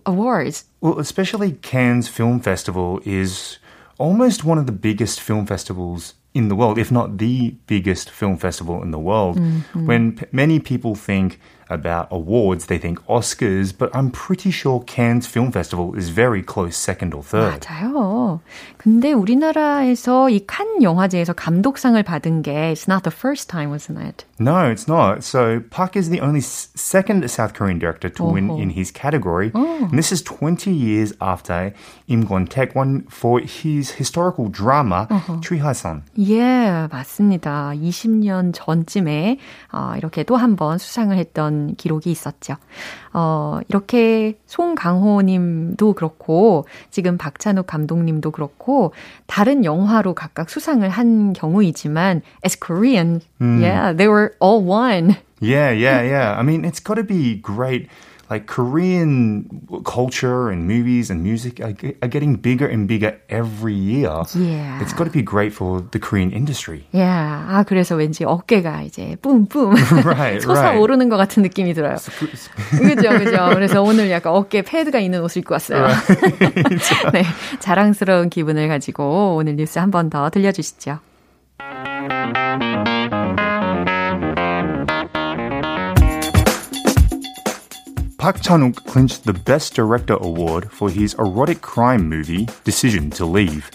awards. 0.06 0.66
Well, 0.82 1.00
especially 1.00 1.54
Cannes 1.54 2.08
Film 2.08 2.40
Festival 2.40 3.02
is 3.06 3.60
almost 3.98 4.44
one 4.44 4.58
of 4.58 4.66
the 4.66 4.72
biggest 4.72 5.22
film 5.22 5.46
festivals 5.46 6.16
in 6.34 6.50
the 6.50 6.56
world, 6.56 6.78
if 6.78 6.92
not 6.92 7.18
the 7.18 7.56
biggest 7.66 8.10
film 8.10 8.38
festival 8.38 8.84
in 8.84 8.92
the 8.92 9.00
world. 9.00 9.38
Mm-hmm. 9.38 9.86
When 9.86 10.16
p- 10.18 10.26
many 10.32 10.60
people 10.60 10.94
think 10.94 11.40
about 11.73 12.09
awards, 12.11 12.67
they 12.67 12.79
think 12.79 12.99
Oscars, 13.07 13.73
but 13.77 13.95
I'm 13.95 14.11
pretty 14.11 14.51
sure 14.51 14.83
Cannes 14.89 15.25
Film 15.27 15.53
Festival 15.53 15.95
is 15.95 16.09
very 16.11 16.43
close 16.43 16.77
second 16.77 17.15
or 17.15 17.23
third. 17.23 17.61
맞아요. 17.63 18.41
근데 18.77 19.13
우리나라에서 19.13 20.29
이 20.31 20.45
칸 20.47 20.83
영화제에서 20.83 21.33
감독상을 21.35 22.03
받은 22.03 22.43
게 22.43 22.73
it's 22.73 22.89
not 22.89 23.05
the 23.05 23.15
first 23.15 23.49
time, 23.49 23.71
wasn't 23.71 24.01
it? 24.01 24.25
No, 24.41 24.67
it's 24.71 24.89
not. 24.89 25.23
So 25.23 25.61
Park 25.71 25.97
is 25.97 26.11
the 26.11 26.21
only 26.21 26.41
s- 26.41 26.71
second 26.75 27.23
South 27.31 27.53
Korean 27.55 27.79
director 27.79 28.09
to 28.17 28.25
win 28.25 28.51
in 28.59 28.71
his 28.71 28.91
category. 28.91 29.53
And 29.55 29.93
this 29.97 30.11
is 30.11 30.23
20 30.25 30.73
years 30.73 31.13
after 31.21 31.73
Im 32.09 32.27
Kwon-taek 32.27 32.75
won 32.75 33.05
for 33.09 33.39
his 33.39 33.93
historical 33.93 34.49
drama 34.49 35.07
Chrihasan. 35.43 36.03
예, 36.19 36.89
맞습니다. 36.91 37.73
20년 37.77 38.53
전쯤에 38.55 39.39
어, 39.73 39.95
이렇게 39.97 40.25
또 40.25 40.37
한 40.37 40.57
번 40.57 40.79
수상을 40.79 41.17
했던 41.17 41.54
기록이 41.78 42.12
있었죠. 42.12 42.56
어, 43.14 43.60
이렇게 43.70 44.38
송강호 44.46 45.22
님도 45.22 45.94
그렇고 45.94 46.66
지금 46.92 47.18
박찬욱 47.18 47.68
감독님도 47.68 48.32
그렇고 48.32 48.94
다른 49.28 49.66
영화로 49.66 50.14
각각 50.14 50.50
수상을 50.50 50.88
한 50.88 51.34
경우이지만 51.34 52.22
as 52.46 52.56
Korean, 52.60 53.22
yeah, 53.40 53.96
they 53.96 54.08
were 54.08 54.34
all 54.42 54.64
one. 54.64 55.16
Yeah, 55.42 55.72
yeah, 55.72 56.02
yeah. 56.02 56.36
I 56.38 56.44
mean, 56.44 56.64
it's 56.64 56.80
got 56.80 56.96
to 56.96 57.04
be 57.04 57.36
great. 57.42 57.88
Like 58.28 58.48
Korean 58.48 59.46
culture 59.86 60.50
and 60.50 60.66
movies 60.68 61.12
and 61.12 61.22
music 61.22 61.60
are, 61.62 61.74
are 62.02 62.08
getting 62.10 62.36
bigger 62.36 62.66
and 62.68 62.88
bigger 62.88 63.14
every 63.30 63.76
year. 63.76 64.10
Yeah. 64.34 64.82
It's 64.82 64.94
got 64.94 65.04
to 65.06 65.12
be 65.12 65.22
great 65.22 65.54
for 65.54 65.82
the 65.92 66.00
Korean 66.00 66.32
industry. 66.32 66.86
Yeah. 66.92 67.46
아, 67.48 67.64
그래서 67.68 67.96
왠지 67.96 68.24
어깨가 68.26 68.82
이제 68.82 69.16
뿜뿜 69.22 69.76
Right, 70.06 70.42
솟아오르는 70.42 71.10
것 71.10 71.18
같은 71.18 71.44
느낌이 71.44 71.74
들어요. 71.76 71.98
그죠, 72.72 73.10
그죠. 73.10 73.50
그래서 73.54 73.84
오늘 73.84 74.10
약간 74.10 74.34
어깨에 74.34 74.64
패드가 74.64 75.00
있는 75.00 75.22
옷을 75.22 75.42
입고 75.42 75.54
왔어요. 75.54 75.88
네, 77.14 77.24
자랑스러운 77.60 78.30
기분을 78.30 78.68
가지고 78.68 79.36
오늘 79.36 79.56
뉴스 79.56 79.78
한 79.80 79.92
번 79.92 80.10
더 80.10 80.30
들려주시죠. 80.30 81.00
Park 88.26 88.42
Chan-wook 88.42 88.84
clinched 88.88 89.24
the 89.26 89.34
Best 89.34 89.76
Director 89.76 90.16
award 90.16 90.72
for 90.72 90.90
his 90.90 91.14
erotic 91.20 91.62
crime 91.62 92.10
movie 92.10 92.48
Decision 92.64 93.12
to 93.12 93.24
Leave, 93.24 93.70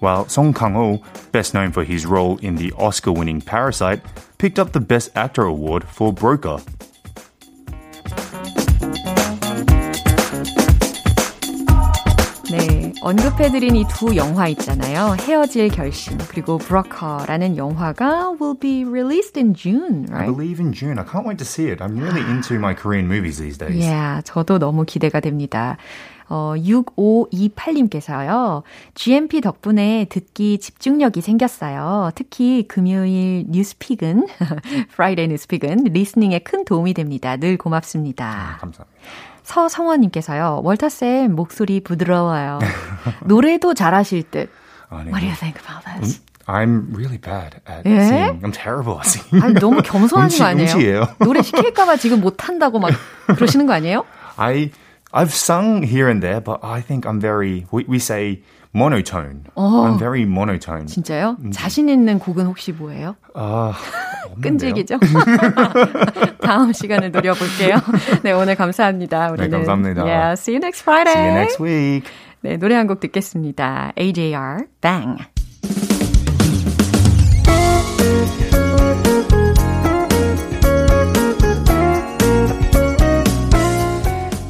while 0.00 0.26
Song 0.30 0.54
Kang-ho, 0.54 1.02
best 1.30 1.52
known 1.52 1.72
for 1.72 1.84
his 1.84 2.06
role 2.06 2.38
in 2.38 2.54
the 2.54 2.72
Oscar-winning 2.78 3.42
Parasite, 3.42 4.00
picked 4.38 4.58
up 4.58 4.72
the 4.72 4.80
Best 4.80 5.10
Actor 5.14 5.42
award 5.42 5.84
for 5.84 6.10
Broker. 6.10 6.56
네, 12.48 12.81
언급해드린 13.02 13.76
이 13.76 13.84
두 13.88 14.14
영화 14.16 14.46
있잖아요. 14.48 15.16
헤어질 15.18 15.68
결심 15.70 16.18
그리고 16.28 16.58
브로커라는 16.58 17.56
영화가 17.56 18.36
will 18.40 18.58
be 18.58 18.84
released 18.84 19.38
in 19.38 19.54
June, 19.54 20.06
I 20.10 20.26
right? 20.26 20.36
believe 20.36 20.60
in 20.62 20.72
June. 20.72 20.98
I 20.98 21.04
can't 21.04 21.26
wait 21.26 21.38
to 21.38 21.44
see 21.44 21.68
it. 21.68 21.82
I'm 21.82 21.98
really 21.98 22.22
into 22.30 22.54
my 22.58 22.74
Korean 22.74 23.06
movies 23.06 23.38
these 23.38 23.58
days. 23.58 23.76
Yeah, 23.76 24.22
저도 24.22 24.58
너무 24.58 24.84
기대가 24.84 25.20
됩니다. 25.20 25.76
어, 26.28 26.54
6528님께서요, 26.56 28.62
GMP 28.94 29.40
덕분에 29.40 30.06
듣기 30.08 30.58
집중력이 30.58 31.20
생겼어요. 31.20 32.10
특히 32.14 32.66
금요일 32.68 33.44
뉴스픽은, 33.48 34.26
프라이데이 34.94 35.28
뉴스픽은 35.28 35.84
리스닝에 35.92 36.38
큰 36.38 36.64
도움이 36.64 36.94
됩니다. 36.94 37.36
늘 37.36 37.58
고맙습니다. 37.58 38.56
감사합니다. 38.60 38.86
서성원님께서요, 39.44 40.60
월터쌤 40.64 41.34
목소리 41.34 41.80
부드러워요. 41.80 42.58
노래도 43.24 43.74
잘하실 43.74 44.30
듯. 44.30 44.50
아니, 44.90 45.10
What 45.10 45.20
do 45.20 45.26
you 45.26 45.34
think 45.36 45.58
about 45.60 45.84
this? 46.00 46.20
I'm 46.46 46.92
really 46.94 47.18
bad 47.18 47.60
at 47.68 47.86
예? 47.86 48.00
singing. 48.02 48.40
I'm 48.42 48.52
terrible 48.52 48.98
at 48.98 49.06
singing. 49.06 49.44
아니, 49.44 49.54
너무 49.54 49.80
겸손하신 49.82 50.38
거 50.38 50.44
아니에요? 50.44 50.72
음치예요. 50.74 51.06
노래 51.20 51.40
시킬까봐 51.42 51.96
지금 51.96 52.20
못한다고 52.20 52.78
막 52.80 52.90
그러시는 53.28 53.66
거 53.66 53.72
아니에요? 53.74 54.04
I 54.36 54.70
I've 55.12 55.30
sung 55.30 55.84
here 55.86 56.08
and 56.08 56.20
there, 56.20 56.40
but 56.40 56.58
I 56.62 56.80
think 56.82 57.06
I'm 57.08 57.20
very 57.20 57.66
we, 57.72 57.84
we 57.88 57.98
say 57.98 58.42
monotone. 58.74 59.44
I'm 59.56 59.98
very 59.98 60.22
monotone. 60.22 60.86
진짜요? 60.86 61.36
자신 61.52 61.88
있는 61.88 62.18
곡은 62.18 62.46
혹시 62.46 62.72
뭐예요? 62.72 63.16
아? 63.34 63.72
끈질기죠? 64.40 64.98
다음 66.42 66.72
시간을 66.72 67.10
노려볼게요. 67.12 67.76
네, 68.22 68.32
오늘 68.32 68.54
감사합니다. 68.54 69.30
우리는. 69.32 69.50
네, 69.50 69.56
감사합니다. 69.58 70.02
Yeah, 70.04 70.32
see 70.32 70.54
you 70.54 70.60
next 70.64 70.82
Friday. 70.82 71.12
See 71.12 71.28
you 71.28 71.38
next 71.38 71.62
week. 71.62 72.10
네, 72.40 72.56
노래 72.56 72.74
한 72.74 72.86
곡 72.86 73.00
듣겠습니다. 73.00 73.92
AJR, 73.98 74.66
Bang. 74.80 75.22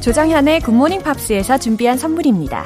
조정현의 0.01 0.59
굿모닝 0.61 1.01
팝스에서 1.01 1.57
준비한 1.57 1.97
선물입니다. 1.97 2.65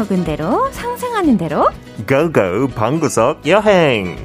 먹은 0.00 0.24
대로 0.24 0.66
상상하는 0.72 1.36
대로 1.36 1.68
고고 2.06 2.68
방구석 2.68 3.46
여행 3.46 4.16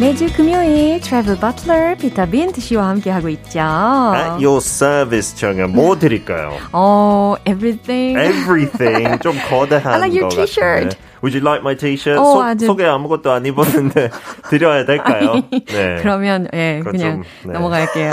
매주 0.00 0.26
금요일 0.34 1.00
트래블 1.00 1.36
버틀러 1.36 1.94
피터 1.94 2.26
빈트 2.26 2.60
씨와 2.60 2.88
함께 2.88 3.10
하고 3.10 3.28
있죠. 3.28 3.60
아, 3.60 4.36
요 4.42 4.58
서비스 4.58 5.36
정말 5.36 5.68
뭐 5.68 5.96
드릴까요? 5.96 6.58
어, 6.72 7.36
everything. 7.46 8.18
Everything 8.18 9.20
좀 9.22 9.36
거대한 9.48 9.94
I 9.94 9.98
like 10.00 10.20
your 10.20 10.34
것 10.34 10.44
t-shirt. 10.46 10.88
같은데. 10.88 11.11
Would 11.22 11.34
you 11.34 11.40
like 11.40 11.60
my 11.62 11.76
t-shirt? 11.76 12.18
어, 12.18 12.24
속, 12.24 12.42
아주- 12.42 12.66
속에 12.66 12.84
아무것도 12.84 13.30
안 13.30 13.46
입었는데 13.46 14.10
드려야 14.50 14.84
될까요? 14.84 15.34
네. 15.50 15.96
그러면 16.00 16.48
예, 16.52 16.78
그거 16.80 16.90
그냥 16.90 17.22
좀, 17.22 17.50
네. 17.52 17.52
넘어갈게요. 17.52 18.10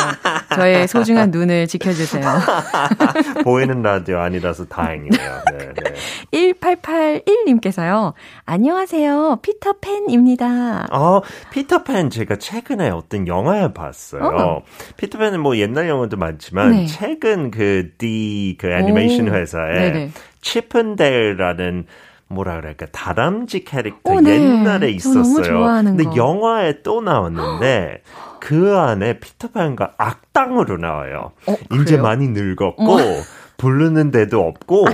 저의 0.55 0.87
소중한 0.87 1.31
눈을 1.31 1.65
지켜주세요. 1.67 2.23
보이는 3.43 3.81
라디오 3.81 4.19
아니라서 4.19 4.65
다행이네요. 4.65 5.41
네, 5.51 5.57
네. 5.83 6.53
1881님께서요. 6.53 8.13
안녕하세요. 8.45 9.39
피터팬입니다. 9.41 10.87
어, 10.91 11.21
피터팬 11.51 12.11
제가 12.11 12.35
최근에 12.35 12.89
어떤 12.89 13.27
영화에 13.27 13.73
봤어요. 13.73 14.21
어. 14.23 14.61
피터팬은 14.97 15.39
뭐 15.39 15.57
옛날 15.57 15.87
영화도 15.89 16.17
많지만 16.17 16.71
네. 16.71 16.85
최근 16.85 17.49
그 17.49 17.89
D 17.97 18.55
그 18.59 18.69
애니메이션 18.69 19.29
오. 19.29 19.33
회사에 19.33 19.73
네네. 19.73 20.11
치픈데일라는 20.41 21.85
뭐라 22.29 22.61
그럴까 22.61 22.85
다람쥐 22.91 23.63
캐릭터 23.65 24.13
오, 24.13 24.21
네. 24.21 24.35
옛날에 24.35 24.91
있었어요. 24.91 25.65
근데 25.83 26.03
거. 26.03 26.15
영화에 26.15 26.81
또 26.83 27.01
나왔는데 27.01 28.03
그 28.39 28.77
안에 28.77 29.19
피터팬과 29.19 29.95
악당으로 29.97 30.77
나와요. 30.77 31.31
어, 31.47 31.55
이제? 31.81 31.97
많이 31.97 32.27
늙었고 32.29 32.97
부르는 33.57 34.11
데도 34.11 34.47
없고 34.47 34.87
아? 34.87 34.91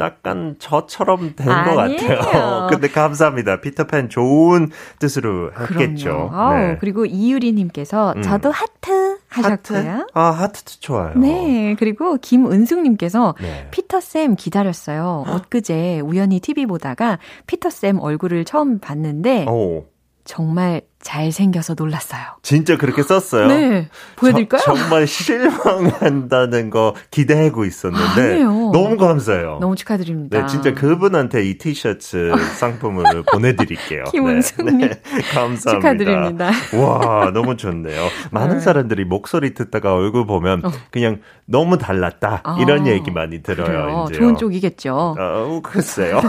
약간 0.00 0.56
저처럼 0.58 1.34
된 1.36 1.46
것. 1.46 1.74
같아요. 1.74 2.68
근데 2.70 2.88
감사합니다. 2.88 3.60
피터팬 3.60 4.08
좋은 4.08 4.70
뜻으로 4.98 5.50
했겠죠. 5.58 6.30
아우, 6.32 6.54
네. 6.56 6.76
그리고 6.80 7.04
이유리님께서 7.06 8.14
음. 8.16 8.22
저도 8.22 8.50
하트 8.50 9.18
하셨고요. 9.28 9.78
하트? 9.78 10.06
아, 10.14 10.30
하트도 10.30 10.72
좋아요. 10.80 11.14
네, 11.16 11.76
그리고 11.78 12.16
김은숙님께서 12.16 13.34
네. 13.40 13.68
피터 13.70 14.00
쌤 14.00 14.36
기다렸어요. 14.36 15.24
엊그제 15.26 16.00
우연히 16.00 16.40
TV 16.40 16.66
보다가 16.66 17.18
피터 17.46 17.70
쌤 17.70 17.98
얼굴을 18.00 18.44
처음 18.44 18.78
봤는데 18.78 19.46
오. 19.48 19.86
정말 20.24 20.82
잘생겨서 21.00 21.74
놀랐어요. 21.78 22.22
진짜 22.42 22.76
그렇게 22.76 23.02
썼어요? 23.02 23.46
네. 23.46 23.88
보여드릴까요? 24.16 24.60
저, 24.64 24.74
정말 24.74 25.06
실망한다는 25.08 26.70
거 26.70 26.94
기대하고 27.10 27.64
있었는데. 27.64 28.20
아니에요. 28.20 28.70
너무 28.72 28.96
감사해요. 28.96 29.58
너무 29.60 29.76
축하드립니다. 29.76 30.40
네, 30.40 30.46
진짜 30.46 30.74
그분한테 30.74 31.44
이 31.48 31.56
티셔츠 31.56 32.32
상품을 32.58 33.22
보내드릴게요. 33.32 34.04
김은숙님. 34.10 34.78
네, 34.78 34.88
네, 34.88 35.22
감사합니다. 35.32 35.70
축하드립니다. 35.70 36.50
와, 36.76 37.30
너무 37.32 37.56
좋네요. 37.56 38.08
많은 38.32 38.56
네. 38.56 38.60
사람들이 38.60 39.04
목소리 39.04 39.54
듣다가 39.54 39.94
얼굴 39.94 40.26
보면 40.26 40.64
어. 40.64 40.72
그냥 40.90 41.20
너무 41.46 41.78
달랐다. 41.78 42.42
아, 42.44 42.58
이런 42.60 42.86
얘기 42.86 43.10
많이 43.10 43.42
들어요. 43.42 44.08
좋은 44.12 44.36
쪽이겠죠. 44.36 45.14
어, 45.18 45.60
글쎄요. 45.62 46.20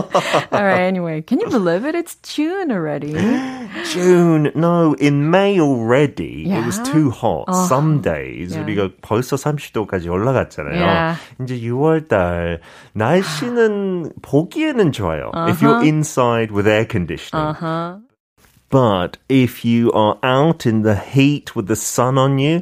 Alright, 0.52 0.82
anyway, 0.84 1.22
can 1.26 1.40
you 1.40 1.48
believe 1.50 1.84
it? 1.88 1.96
It's 1.96 2.16
June 2.22 2.70
already. 2.70 3.14
June, 4.17 4.51
no, 4.55 4.93
in 4.99 5.29
May 5.29 5.59
already. 5.59 6.45
It 6.49 6.65
was 6.65 6.79
Yeah. 6.79 6.91
too 6.91 7.09
hot. 7.11 7.45
어. 7.47 7.65
Some 7.67 8.01
days 8.01 8.53
Yeah. 8.55 8.63
우리가 8.65 8.89
벌써 9.01 9.35
30도까지 9.37 10.09
올라갔잖아요. 10.09 10.75
Yeah. 10.81 11.17
이제 11.41 11.59
6월달 11.61 12.59
날씨는 12.93 14.13
보기에는 14.21 14.91
좋아요. 14.91 15.31
If 15.47 15.61
you're 15.61 15.83
inside 15.83 16.51
with 16.51 16.67
air 16.67 16.85
conditioning. 16.89 17.55
Uh-huh. 17.55 17.99
But 18.73 19.17
if 19.29 19.63
you 19.63 19.91
are 19.91 20.17
out 20.23 20.65
in 20.65 20.81
the 20.81 20.95
heat 20.95 21.55
with 21.55 21.67
the 21.67 21.75
sun 21.75 22.17
on 22.17 22.39
you, 22.39 22.61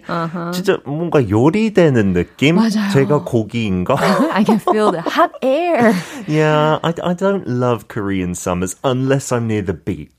진짜 0.51 0.77
뭔가 0.83 1.23
요리되는 1.29 2.11
느낌? 2.11 2.55
맞아요. 2.55 2.91
제가 2.91 3.23
고기인가? 3.23 3.95
I 4.33 4.43
can 4.43 4.59
feel 4.59 4.91
the 4.91 4.99
hot 4.99 5.31
air. 5.41 5.93
yeah, 6.27 6.79
I, 6.83 6.93
I 7.01 7.13
don't 7.13 7.47
love 7.47 7.87
Korean 7.87 8.31
summers 8.35 8.75
unless 8.83 9.31
I'm 9.31 9.47
near 9.47 9.61
the 9.63 9.73
beach. 9.73 10.11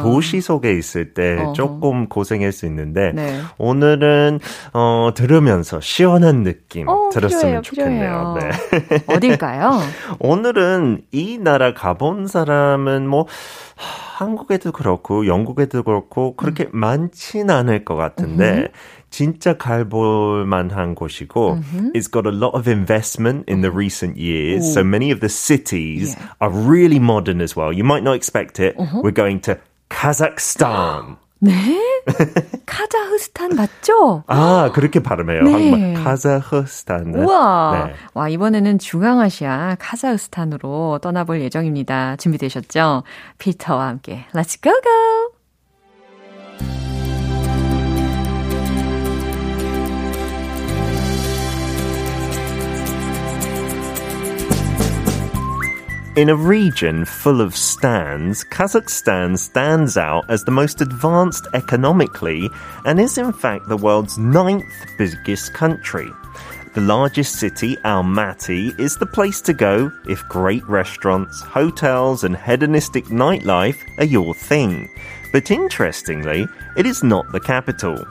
도시 0.00 0.40
속에 0.40 0.72
있을 0.76 1.14
때 1.14 1.38
어허. 1.38 1.52
조금 1.52 2.08
고생할 2.08 2.50
수 2.50 2.66
있는데 2.66 3.12
네. 3.14 3.40
오늘은 3.58 4.40
어, 4.72 5.10
들으면서 5.14 5.78
시원한 5.80 6.42
느낌 6.42 6.88
어, 6.88 7.01
들었으면 7.13 7.61
필요해요, 7.61 7.61
좋겠네요. 7.61 8.35
필요해요. 8.39 8.89
네. 8.89 9.03
어딜까요? 9.07 9.79
오늘은 10.19 11.03
이 11.11 11.37
나라 11.37 11.73
가본 11.73 12.27
사람은 12.27 13.07
뭐 13.07 13.25
하, 13.75 14.25
한국에도 14.25 14.71
그렇고 14.71 15.27
영국에도 15.27 15.83
그렇고 15.83 16.35
그렇게 16.35 16.67
많진 16.71 17.49
않을 17.49 17.83
것 17.85 17.95
같은데 17.95 18.69
진짜 19.09 19.53
갈볼 19.57 20.45
만한 20.45 20.95
곳이고 20.95 21.59
it's 21.93 22.09
got 22.11 22.27
a 22.27 22.33
lot 22.35 22.55
of 22.55 22.67
investment 22.69 23.43
in 23.51 23.61
the 23.61 23.71
recent 23.71 24.17
years 24.17 24.63
so 24.73 24.81
many 24.81 25.11
of 25.11 25.19
the 25.19 25.29
cities 25.29 26.15
Yeah. 26.17 26.33
are 26.41 26.51
really 26.51 26.99
modern 26.99 27.41
as 27.41 27.55
well 27.57 27.73
you 27.73 27.83
might 27.83 28.03
not 28.03 28.15
expect 28.15 28.59
it 28.59 28.75
we're 29.03 29.11
going 29.13 29.39
to 29.41 29.57
Kazakhstan 29.89 31.17
네? 31.43 31.77
카자흐스탄 32.65 33.55
맞죠? 33.55 34.23
아 34.27 34.71
그렇게 34.73 35.01
발음해요 35.01 35.43
네. 35.43 35.93
카자흐스탄 35.93 37.13
우와. 37.15 37.85
네. 37.87 37.93
와, 38.13 38.29
이번에는 38.29 38.79
중앙아시아 38.79 39.75
카자흐스탄으로 39.79 40.99
떠나볼 41.01 41.41
예정입니다. 41.41 42.15
준비되셨죠? 42.15 43.03
피터와 43.39 43.87
함께 43.87 44.25
Let's 44.33 44.61
go 44.61 44.71
go! 44.81 45.33
In 56.15 56.29
a 56.29 56.35
region 56.35 57.05
full 57.05 57.41
of 57.41 57.55
stands, 57.55 58.43
Kazakhstan 58.43 59.35
stands 59.35 59.97
out 59.97 60.29
as 60.29 60.43
the 60.43 60.51
most 60.51 60.79
advanced 60.79 61.47
economically 61.55 62.51
and 62.85 62.99
is 62.99 63.17
in 63.17 63.33
fact 63.33 63.67
the 63.67 63.77
world's 63.77 64.19
ninth 64.19 64.63
biggest 64.99 65.55
country. 65.55 66.07
The 66.75 66.81
largest 66.81 67.39
city, 67.39 67.77
Almaty, 67.77 68.79
is 68.79 68.95
the 68.95 69.07
place 69.07 69.41
to 69.41 69.53
go 69.53 69.91
if 70.07 70.27
great 70.29 70.63
restaurants, 70.69 71.41
hotels, 71.41 72.23
and 72.23 72.37
hedonistic 72.37 73.05
nightlife 73.05 73.81
are 73.97 74.05
your 74.05 74.35
thing. 74.35 74.87
But 75.31 75.49
interestingly, 75.49 76.47
it 76.77 76.85
is 76.85 77.01
not 77.03 77.31
the 77.31 77.39
capital. 77.39 78.05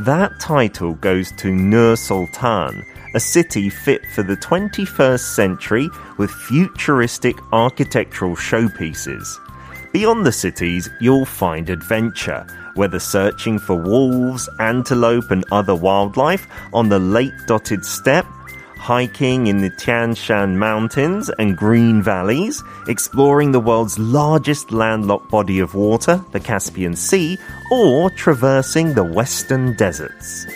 That 0.00 0.38
title 0.40 0.92
goes 0.96 1.32
to 1.38 1.50
Nur 1.50 1.96
Sultan, 1.96 2.84
a 3.16 3.20
city 3.20 3.70
fit 3.70 4.04
for 4.14 4.22
the 4.22 4.36
21st 4.36 5.20
century 5.20 5.88
with 6.18 6.30
futuristic 6.30 7.34
architectural 7.50 8.36
showpieces. 8.36 9.38
Beyond 9.94 10.26
the 10.26 10.32
cities, 10.32 10.90
you'll 11.00 11.24
find 11.24 11.70
adventure, 11.70 12.46
whether 12.74 12.98
searching 12.98 13.58
for 13.58 13.74
wolves, 13.74 14.50
antelope, 14.60 15.30
and 15.30 15.46
other 15.50 15.74
wildlife 15.74 16.46
on 16.74 16.90
the 16.90 16.98
lake 16.98 17.32
dotted 17.46 17.86
steppe, 17.86 18.26
hiking 18.76 19.46
in 19.46 19.62
the 19.62 19.70
Tian 19.70 20.14
Shan 20.14 20.58
Mountains 20.58 21.30
and 21.38 21.56
green 21.56 22.02
valleys, 22.02 22.62
exploring 22.86 23.50
the 23.50 23.60
world's 23.60 23.98
largest 23.98 24.72
landlocked 24.72 25.30
body 25.30 25.58
of 25.60 25.74
water, 25.74 26.22
the 26.32 26.40
Caspian 26.40 26.94
Sea, 26.94 27.38
or 27.70 28.10
traversing 28.10 28.92
the 28.92 29.04
western 29.04 29.72
deserts. 29.72 30.46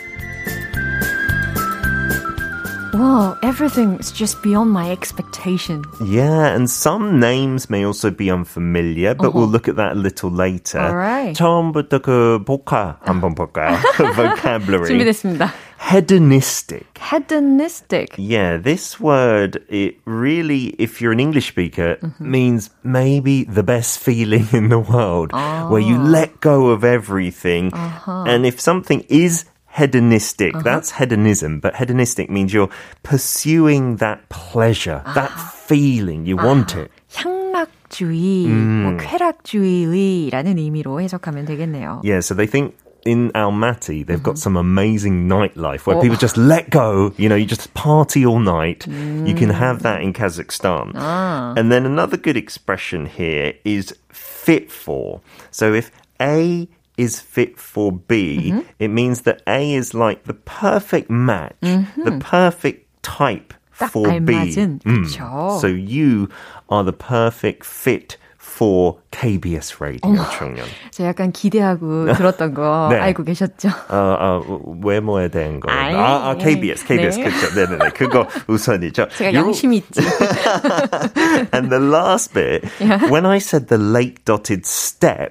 Wow, 3.00 3.38
everything 3.44 3.98
is 4.00 4.12
just 4.12 4.42
beyond 4.42 4.72
my 4.72 4.90
expectation. 4.90 5.84
Yeah, 6.02 6.56
and 6.56 6.70
some 6.70 7.20
names 7.20 7.70
may 7.70 7.86
also 7.86 8.10
be 8.10 8.32
unfamiliar, 8.32 9.14
but 9.14 9.34
we'll 9.34 9.50
look 9.50 9.68
at 9.68 9.76
that 9.76 9.94
a 9.94 9.96
little 9.96 10.32
later. 10.32 10.80
Alright. 10.80 11.36
처음부터 11.36 12.00
그 12.00 12.44
복화 12.46 12.98
한번 13.06 13.36
볼까요? 13.36 13.78
Vocabulary. 14.16 14.88
준비됐습니다. 14.88 15.52
Hedonistic. 15.78 16.98
Hedonistic. 16.98 18.16
Yeah, 18.18 18.58
this 18.58 18.98
word, 19.00 19.62
it 19.68 20.00
really, 20.06 20.74
if 20.80 21.02
you're 21.02 21.12
an 21.12 21.20
English 21.20 21.50
speaker, 21.50 21.98
means 22.18 22.70
maybe 22.84 23.44
the 23.44 23.62
best 23.62 24.00
feeling 24.00 24.48
in 24.54 24.70
the 24.70 24.80
world, 24.80 25.34
where 25.34 25.82
you 25.82 25.98
let 25.98 26.40
go 26.40 26.68
of 26.68 26.86
everything. 26.86 27.72
And 28.08 28.46
if 28.46 28.60
something 28.62 29.04
is 29.10 29.46
hedonistic, 29.80 30.54
that's 30.64 30.92
hedonism, 30.92 31.60
but 31.60 31.76
hedonistic 31.76 32.30
means 32.30 32.54
you're 32.54 32.70
pursuing 33.04 33.98
that 33.98 34.30
pleasure, 34.30 35.02
that 35.16 35.32
feeling, 35.32 36.26
you 36.26 36.38
want 36.38 36.76
it. 36.76 36.92
향락주의, 37.14 38.48
뭐 38.48 38.98
쾌락주의라는 38.98 40.58
의미로 40.58 41.02
해석하면 41.02 41.46
되겠네요. 41.46 42.02
Yeah, 42.04 42.20
so 42.22 42.34
they 42.34 42.48
think 42.48 42.76
in 43.06 43.32
Almaty, 43.36 44.06
they've 44.06 44.24
got 44.24 44.38
some 44.38 44.58
amazing 44.58 45.28
nightlife 45.30 45.86
where 45.86 46.02
people 46.02 46.18
just 46.18 46.38
let 46.38 46.70
go. 46.72 47.14
You 47.18 47.30
know, 47.30 47.36
you 47.36 47.46
just 47.46 47.74
party 47.74 48.26
all 48.26 48.40
night. 48.40 48.88
You 48.88 49.36
can 49.36 49.50
have 49.50 49.84
that 49.84 50.02
in 50.02 50.12
Kazakhstan. 50.12 50.96
And 50.96 51.72
then 51.72 51.86
another 51.86 52.18
good 52.18 52.36
expression 52.36 53.06
here 53.06 53.54
is 53.64 53.94
fit 54.10 54.72
for. 54.72 55.22
So 55.52 55.74
if 55.74 55.92
A 56.20 56.68
is 57.00 57.20
fit 57.20 57.60
for 57.60 57.92
B, 57.92 58.54
it 58.80 58.88
means 58.90 59.24
that 59.24 59.42
A 59.48 59.74
is 59.76 59.94
like 59.94 60.24
the 60.26 60.34
perfect 60.46 61.10
match, 61.10 61.56
the 61.62 62.18
perfect 62.20 62.86
type 63.02 63.54
딱 63.78 63.92
for 63.92 64.08
B. 64.22 64.34
알맞은, 64.34 64.80
그쵸. 64.86 65.60
So 65.60 65.68
you 65.68 66.30
are 66.70 66.84
the 66.84 66.94
perfect 66.94 67.66
fit 67.66 68.16
for 68.40 68.96
KBS 69.12 69.82
radio, 69.82 70.16
청년. 70.38 70.64
저 70.92 71.04
약간 71.04 71.34
기대하고 71.34 72.14
들었던 72.16 72.54
거 72.54 72.88
네. 72.92 73.00
알고 73.00 73.24
계셨죠? 73.26 73.68
어, 73.90 74.16
어, 74.18 74.62
외모에 74.82 75.28
대한 75.28 75.60
거. 75.60 75.70
아이, 75.70 75.94
아, 75.94 76.30
아, 76.30 76.36
KBS, 76.38 76.86
KBS, 76.86 77.20
네. 77.20 77.24
그죠. 77.26 77.56
네네네. 77.60 77.90
그거 77.96 78.26
우선이죠. 78.48 79.10
제가 79.18 79.34
요- 79.34 79.40
양심 79.48 79.74
있지. 79.74 80.00
And 81.52 81.70
the 81.70 81.80
last 81.82 82.34
bit, 82.34 82.64
when 83.10 83.26
I 83.26 83.40
said 83.40 83.68
the 83.68 83.78
lake 83.78 84.24
dotted 84.26 84.66
step, 84.66 85.30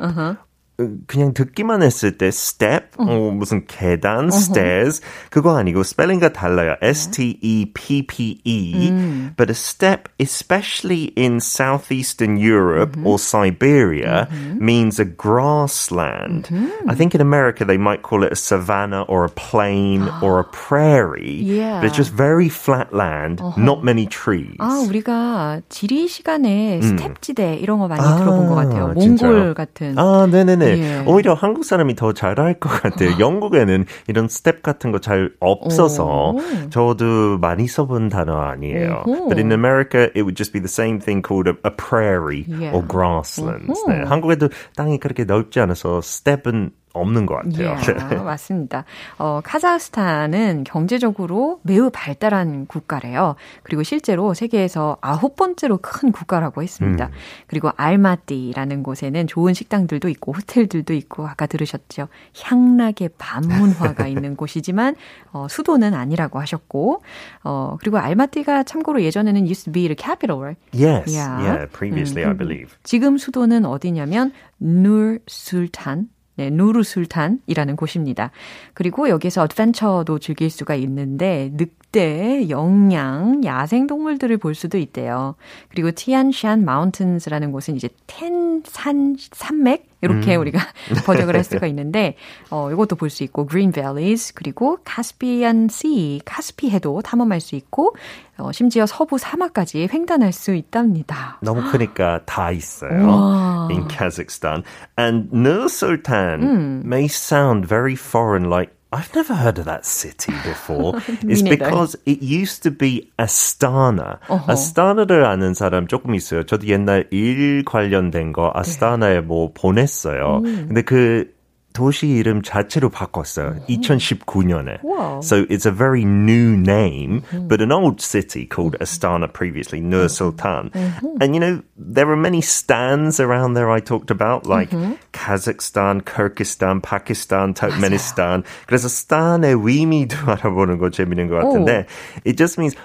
그냥 1.07 1.33
듣기만 1.33 1.83
했을 1.83 2.17
때 2.17 2.27
step, 2.27 2.95
어, 2.97 3.31
무슨 3.31 3.65
계단, 3.67 4.29
stairs, 4.31 5.01
그거 5.29 5.57
아니고 5.57 5.83
스펠링가 5.83 6.31
달라요. 6.31 6.75
S-T-E-P-P-E. 6.81 8.91
But 9.35 9.49
a 9.49 9.55
step, 9.55 10.07
especially 10.19 11.11
in 11.17 11.39
southeastern 11.39 12.37
Europe 12.37 12.95
or 13.03 13.19
Siberia, 13.19 14.27
means 14.59 14.99
a 14.99 15.05
grassland. 15.05 16.47
I 16.87 16.95
think 16.95 17.13
in 17.13 17.21
America 17.21 17.65
they 17.65 17.77
might 17.77 18.01
call 18.03 18.23
it 18.23 18.31
a 18.31 18.35
savanna 18.35 19.03
or 19.03 19.25
a 19.25 19.29
plain 19.29 20.07
or 20.21 20.39
a 20.39 20.43
prairie. 20.45 21.41
Yeah. 21.43 21.81
But 21.81 21.87
it's 21.87 21.97
just 21.97 22.13
very 22.13 22.49
flat 22.49 22.93
land, 22.93 23.41
not 23.57 23.83
many 23.83 24.05
trees. 24.07 24.55
아, 24.59 24.79
우리가 24.87 25.61
지리 25.69 26.07
시간에 26.07 26.81
스텝지대 26.81 27.55
이런 27.55 27.79
거 27.79 27.87
많이 27.87 28.01
아, 28.01 28.17
들어본 28.17 28.47
것 28.47 28.55
같아요. 28.55 28.93
진짜요? 28.99 29.31
몽골 29.31 29.53
같은. 29.53 29.97
아, 29.97 30.27
네네네. 30.29 30.68
예. 30.77 31.03
오히려 31.08 31.34
한국 31.34 31.65
사람이 31.65 31.95
더 31.95 32.13
잘할 32.13 32.60
것 32.60 32.69
같아요. 32.69 33.17
영국에는 33.19 33.86
이런 34.08 34.27
스텝 34.27 34.62
같은 34.62 34.91
거 34.91 34.99
잘 34.99 35.32
없어서 35.39 36.32
오. 36.32 36.39
저도 36.69 37.38
많이 37.39 37.67
써본 37.67 38.10
단어 38.10 38.38
아니에요. 38.41 39.03
오호. 39.08 39.29
But 39.29 39.39
in 39.39 39.51
America, 39.51 40.10
it 40.13 40.23
would 40.23 40.36
just 40.36 40.51
be 40.51 40.60
the 40.60 40.67
same 40.67 40.99
thing 40.99 41.21
called 41.23 41.47
a, 41.47 41.55
a 41.63 41.71
prairie 41.71 42.45
yeah. 42.47 42.75
or 42.75 42.84
grasslands. 42.86 43.79
네, 43.88 44.03
한국에도 44.03 44.49
땅이 44.75 44.99
그렇게 44.99 45.23
넓지 45.23 45.60
않아서 45.62 46.01
스텝은 46.01 46.71
없는 46.93 47.25
것 47.25 47.36
같아요. 47.36 47.69
Yeah, 47.69 48.23
맞습니다. 48.23 48.84
어, 49.17 49.41
카자흐스탄은 49.43 50.63
경제적으로 50.63 51.60
매우 51.63 51.89
발달한 51.91 52.65
국가래요. 52.65 53.36
그리고 53.63 53.84
실제로 53.84 54.34
세계에서 54.34 54.97
아홉 55.02 55.36
번째로 55.36 55.78
큰 55.78 56.12
국가라고 56.12 56.63
했습니다. 56.63 57.06
음. 57.06 57.12
그리고 57.47 57.69
알마띠라는 57.75 58.84
곳에는 58.84 59.28
좋은 59.28 59.54
식당들도 59.54 60.10
있고 60.10 60.34
호텔들도 60.34 60.93
있고 60.93 61.28
아까 61.28 61.45
들으셨죠. 61.45 62.08
향락의 62.41 63.10
반문화가 63.17 64.08
있는 64.08 64.36
곳이지만 64.36 64.95
어, 65.32 65.47
수도는 65.49 65.93
아니라고 65.93 66.39
하셨고 66.39 67.04
어, 67.43 67.78
그리고 67.80 67.97
알마띠가 67.97 68.63
참고로 68.63 69.04
예전에는 69.04 69.47
used 69.47 69.65
to 69.65 69.71
be 69.71 69.84
the 69.88 69.95
capital. 69.97 70.56
Yes, 70.73 71.15
yeah, 71.15 71.43
yeah 71.43 71.67
previously 71.71 72.23
음, 72.23 72.30
I 72.30 72.38
believe. 72.38 72.75
지금 72.84 73.17
수도는 73.17 73.65
어디냐면 73.65 74.32
누르 74.60 75.19
술탄 75.28 76.08
네, 76.39 76.49
누르술탄이라는 76.52 77.75
곳입니다. 77.75 78.32
그리고 78.73 79.10
여기서 79.10 79.41
어드벤처도 79.43 80.19
즐길 80.19 80.49
수가 80.49 80.73
있는데 80.75 81.52
늑 81.54 81.73
대, 81.91 82.49
영양, 82.49 83.43
야생 83.43 83.88
동물들을 83.88 84.38
볼 84.38 84.54
수도 84.54 84.78
있대요. 84.78 85.36
그리고 85.69 85.91
티안샨 85.91 86.60
마운틴스라는 86.63 87.52
곳은 87.52 87.75
이제 87.75 87.89
텐산 88.06 89.15
산맥 89.32 89.89
이렇게 90.02 90.36
음. 90.36 90.41
우리가 90.41 90.60
번역을 91.06 91.36
할 91.36 91.43
수가 91.43 91.67
있는데 91.67 92.15
어 92.52 92.71
이것도 92.71 92.95
볼 92.95 93.10
수 93.10 93.23
있고 93.23 93.47
Green 93.47 93.71
Valleys 93.73 94.34
그리고 94.34 94.78
카스피안 94.86 95.67
시 95.67 96.21
카스피 96.23 96.69
해도 96.69 97.02
탐험할 97.02 97.41
수 97.41 97.56
있고 97.56 97.95
어 98.38 98.52
심지어 98.54 98.86
서부 98.86 99.17
사막까지 99.17 99.89
횡단할 99.91 100.32
수 100.32 100.54
있답니다. 100.54 101.39
너무 101.41 101.69
크니까 101.71 102.21
다 102.25 102.52
있어요. 102.52 103.08
와. 103.08 103.67
In 103.71 103.88
Kazakhstan 103.89 104.63
and 104.97 105.30
Nur 105.34 105.65
Sultan 105.65 106.41
음. 106.43 106.82
may 106.86 107.06
sound 107.06 107.67
very 107.67 107.95
foreign 107.95 108.49
like 108.49 108.78
I've 108.94 109.12
never 109.12 109.34
heard 109.34 109.58
of 109.58 109.64
that 109.66 109.84
city 109.84 110.32
before. 110.44 110.94
it's 111.26 111.42
because 111.42 111.96
it 112.06 112.22
used 112.22 112.62
to 112.62 112.70
be 112.70 113.10
Astana. 113.18 114.20
Uh-huh. 114.28 114.52
아스타나를 114.52 115.24
아는 115.24 115.54
사람 115.54 115.88
조금 115.88 116.14
있어요. 116.14 116.44
저도 116.44 116.68
옛날 116.68 117.08
일 117.10 117.64
관련된 117.64 118.32
거 118.32 118.52
아스타나에 118.54 119.20
뭐 119.20 119.52
보냈어요. 119.52 120.42
음. 120.44 120.66
근데 120.68 120.82
그 120.82 121.34
도시 121.74 122.06
이름 122.06 122.40
자체로 122.40 122.88
바꿨어요. 122.88 123.66
2019년에. 123.68 124.84
Wow. 124.84 125.20
So 125.20 125.44
it's 125.50 125.66
a 125.66 125.72
very 125.72 126.04
new 126.04 126.56
name, 126.56 127.22
mm-hmm. 127.22 127.48
but 127.48 127.60
an 127.60 127.72
old 127.72 128.00
city 128.00 128.46
called 128.46 128.76
Astana 128.78 129.26
previously, 129.26 129.80
Nur 129.80 130.08
Sultan. 130.08 130.70
Mm-hmm. 130.70 131.16
And 131.20 131.34
you 131.34 131.40
know, 131.40 131.62
there 131.76 132.08
are 132.08 132.16
many 132.16 132.40
stands 132.42 133.18
around 133.18 133.54
there 133.54 133.72
I 133.72 133.80
talked 133.80 134.12
about, 134.12 134.46
like 134.46 134.70
mm-hmm. 134.70 134.92
Kazakhstan, 135.12 136.02
Kyrgyzstan, 136.02 136.80
Pakistan, 136.80 137.54
Turkmenistan. 137.54 138.44
맞아요. 138.44 138.66
그래서 138.68 138.87
스탄의 138.87 139.56
의미도 139.58 140.16
알아보는 140.30 140.78
거 140.78 140.90
재밌는 140.90 141.28
것 141.28 141.42
같은데, 141.42 141.87
oh. 141.88 142.20
it 142.24 142.37
just 142.37 142.56
means 142.56 142.76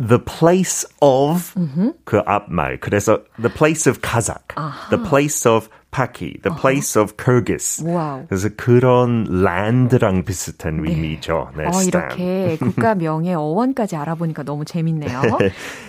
the 0.00 0.18
place 0.18 0.84
of 1.00 1.54
mm-hmm. 1.54 1.90
그 2.04 2.20
앞말. 2.26 2.80
그래서 2.80 3.22
the 3.38 3.48
place 3.48 3.86
of 3.86 4.00
Kazakh, 4.02 4.56
uh-huh. 4.56 4.90
the 4.90 4.98
place 4.98 5.46
of 5.46 5.68
Paki, 5.94 6.42
the 6.42 6.50
place 6.50 6.96
of 6.96 7.16
Kyrgyz. 7.16 7.80
와우. 7.86 8.26
그래서 8.26 8.48
그런 8.56 9.26
랜드랑 9.30 10.24
비슷한 10.24 10.82
네. 10.82 10.90
의미죠. 10.90 11.50
네, 11.56 11.66
어, 11.66 11.82
이렇게 11.86 12.56
국가명의 12.58 13.34
어원까지 13.34 13.94
알아보니까 13.94 14.42
너무 14.42 14.64
재밌네요. 14.64 15.22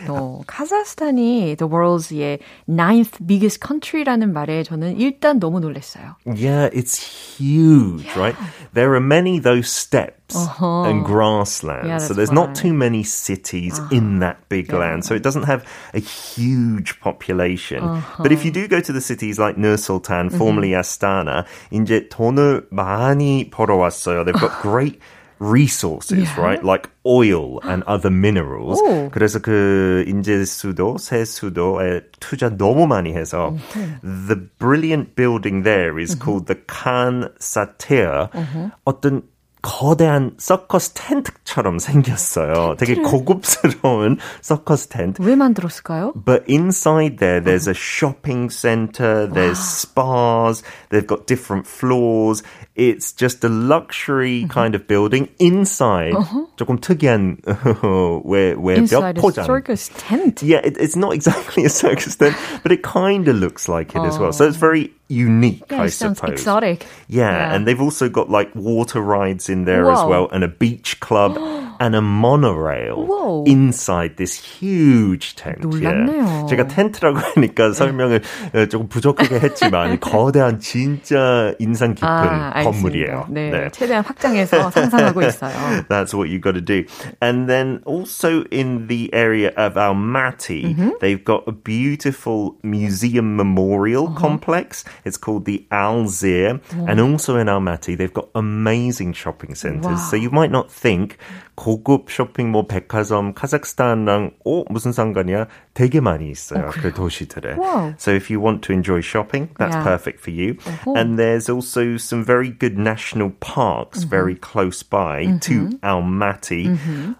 또 0.06 0.44
카자흐스탄이 0.46 1.56
the 1.58 1.68
world's 1.68 2.16
예, 2.16 2.38
ninth 2.70 3.18
biggest 3.26 3.60
country라는 3.66 4.32
말에 4.32 4.62
저는 4.62 5.00
일단 5.00 5.40
너무 5.40 5.60
놀랐어요. 5.60 6.18
Yeah, 6.28 6.70
it's 6.72 7.02
huge, 7.02 8.06
yeah. 8.06 8.20
right? 8.20 8.36
There 8.74 8.94
are 8.94 9.02
many 9.02 9.40
those 9.40 9.72
steps 9.72 10.36
uh-huh. 10.36 10.84
and 10.84 11.04
grasslands. 11.04 11.88
Yeah, 11.88 11.98
so 11.98 12.14
there's 12.14 12.32
not 12.32 12.54
too 12.54 12.74
many 12.74 13.02
cities 13.02 13.80
uh-huh. 13.80 13.90
in 13.90 14.20
that 14.20 14.38
big 14.50 14.70
yeah. 14.70 14.78
land. 14.78 15.06
So 15.06 15.16
it 15.16 15.24
doesn't 15.24 15.50
have 15.50 15.66
a 15.96 16.00
huge 16.00 17.00
population. 17.00 17.82
Uh-huh. 17.82 18.22
But 18.22 18.32
if 18.32 18.46
you 18.46 18.52
do 18.52 18.68
go 18.68 18.82
to 18.82 18.94
the 18.94 19.02
cities 19.02 19.40
like 19.40 19.58
Nur 19.58 19.78
Sultan, 19.90 20.30
formerly 20.30 20.72
mm-hmm. 20.72 20.80
Astana, 20.80 21.46
이제 21.72 22.08
돈을 22.10 22.68
많이 22.72 23.50
벌어왔어요. 23.50 24.24
They've 24.24 24.40
got 24.40 24.62
great 24.62 25.00
resources, 25.40 26.24
yeah. 26.24 26.42
right? 26.42 26.64
Like 26.64 26.90
oil 27.06 27.60
and 27.64 27.84
other 27.88 28.10
minerals. 28.10 28.80
오. 28.82 29.10
그래서 29.12 29.40
그 29.40 30.06
인제 30.08 30.46
수도, 30.46 30.98
새 30.98 31.26
수도에 31.26 32.04
투자 32.20 32.50
너무 32.50 32.88
많이 32.88 33.14
해서 33.14 33.52
mm-hmm. 33.52 34.28
the 34.28 34.36
brilliant 34.60 35.16
building 35.16 35.64
there 35.64 36.00
is 36.00 36.16
mm-hmm. 36.16 36.24
called 36.24 36.48
the 36.48 36.56
Khan 36.68 37.30
Satir. 37.40 38.32
Mm-hmm. 38.32 38.72
어떤 38.86 39.24
거대한 39.66 40.36
서커스 40.38 40.94
텐트처럼 40.94 41.80
생겼어요. 41.80 42.76
되게 42.78 42.94
고급스러운 42.94 44.20
서커스 44.42 44.90
텐트. 44.90 45.24
왜 45.24 45.36
만들었을까요? 45.36 46.14
But 46.14 46.44
inside 46.48 47.18
there, 47.18 47.42
there's 47.42 47.68
a 47.68 47.74
shopping 47.74 48.52
center, 48.52 49.26
there's 49.26 49.58
spas, 49.58 50.62
they've 50.92 51.08
got 51.08 51.26
different 51.26 51.66
floors. 51.66 52.44
It's 52.76 53.12
just 53.12 53.44
a 53.44 53.50
luxury 53.50 54.46
kind 54.50 54.76
of 54.76 54.86
building. 54.86 55.30
Inside, 55.40 56.14
uh-huh. 56.14 56.46
조금 56.58 56.78
특이한 56.78 57.42
외벽 58.24 59.16
포장. 59.16 59.18
Inside 59.18 59.18
a 59.18 59.46
circus 59.46 59.90
tent. 59.98 60.44
Yeah, 60.44 60.62
it, 60.64 60.78
it's 60.78 60.96
not 60.96 61.14
exactly 61.14 61.66
a 61.66 61.70
circus 61.70 62.16
tent, 62.16 62.36
but 62.62 62.72
it 62.72 62.84
kind 62.84 63.28
of 63.28 63.38
looks 63.38 63.68
like 63.68 63.96
it 63.96 64.02
as 64.06 64.20
well. 64.20 64.32
So 64.32 64.46
it's 64.46 64.58
very 64.58 64.94
unique, 65.11 65.65
yeah, 65.71 65.83
I 65.83 65.87
sounds 65.89 66.19
suppose. 66.19 66.33
exotic. 66.33 66.87
Yeah, 67.09 67.31
yeah, 67.31 67.55
and 67.55 67.67
they've 67.67 67.81
also 67.81 68.09
got 68.09 68.31
like 68.31 68.55
water 68.55 69.01
rides 69.01 69.49
in 69.49 69.65
there 69.65 69.85
Whoa. 69.85 69.93
as 69.93 70.05
well, 70.09 70.29
and 70.31 70.45
a 70.45 70.49
beach 70.49 71.01
club. 71.01 71.37
and 71.80 71.96
a 71.96 72.02
monorail 72.02 73.06
Whoa. 73.06 73.44
inside 73.46 74.18
this 74.18 74.36
huge 74.36 75.36
tent. 75.36 75.62
놀랐네요. 75.62 76.24
Yeah. 76.26 76.50
제가 76.50 76.68
텐트라고 76.68 77.18
하니까 77.18 77.74
설명을 77.74 78.22
조금 78.70 78.88
부족하게 78.88 79.40
했지만 79.40 80.00
거대한 80.00 80.60
진짜 80.60 81.54
인상 81.60 81.94
깊은 81.96 82.08
아, 82.08 82.64
건물이에요. 82.64 83.28
네, 83.30 83.50
네. 83.50 83.70
최대한 83.72 84.04
확장해서 84.04 84.72
상상하고 84.72 85.22
있어요. 85.22 85.86
That's 85.88 86.14
what 86.14 86.30
you've 86.30 86.42
got 86.42 86.56
to 86.56 86.62
do. 86.62 86.86
And 87.22 87.50
then 87.50 87.82
also 87.86 88.44
in 88.52 88.88
the 88.88 89.14
area 89.14 89.52
of 89.58 89.76
Almaty, 89.76 90.76
mm-hmm. 90.76 90.90
they've 91.02 91.24
got 91.24 91.48
a 91.48 91.52
beautiful 91.52 92.58
museum 92.64 93.36
memorial 93.36 94.08
uh-huh. 94.08 94.20
complex. 94.20 94.84
It's 95.04 95.18
called 95.18 95.46
the 95.46 95.66
Alzir. 95.72 96.62
Oh. 96.78 96.86
And 96.88 97.00
also 97.00 97.38
in 97.38 97.48
Almaty, 97.48 97.98
they've 97.98 98.14
got 98.14 98.30
amazing 98.36 99.14
shopping 99.14 99.56
centers. 99.56 99.86
Wow. 99.86 100.08
So 100.10 100.16
you 100.16 100.30
might 100.30 100.52
not 100.52 100.72
think 100.72 101.18
고급 101.60 102.12
쇼핑몰 102.12 102.68
백화점 102.68 103.34
카자흐스탄랑 103.34 104.32
어 104.46 104.64
무슨 104.70 104.92
상관이야? 104.92 105.48
되게 105.74 106.00
많이 106.00 106.30
있어요. 106.30 106.66
어, 106.66 106.70
그 106.72 106.94
도시들에. 106.94 107.56
Wow. 107.58 107.94
So 107.98 108.12
if 108.12 108.30
you 108.30 108.40
want 108.40 108.62
to 108.68 108.74
enjoy 108.74 109.02
shopping, 109.02 109.50
that's 109.58 109.76
yeah. 109.76 109.84
perfect 109.84 110.20
for 110.20 110.32
you. 110.32 110.58
Uh-huh. 110.66 110.94
And 110.96 111.18
there's 111.20 111.50
also 111.50 111.98
some 111.98 112.24
very 112.24 112.50
good 112.50 112.78
national 112.78 113.32
parks 113.40 114.00
mm-hmm. 114.00 114.10
very 114.10 114.36
close 114.36 114.84
by 114.84 115.26
mm-hmm. 115.26 115.38
to 115.40 115.78
Almaty. 115.84 116.68
Mm-hmm. 116.68 117.14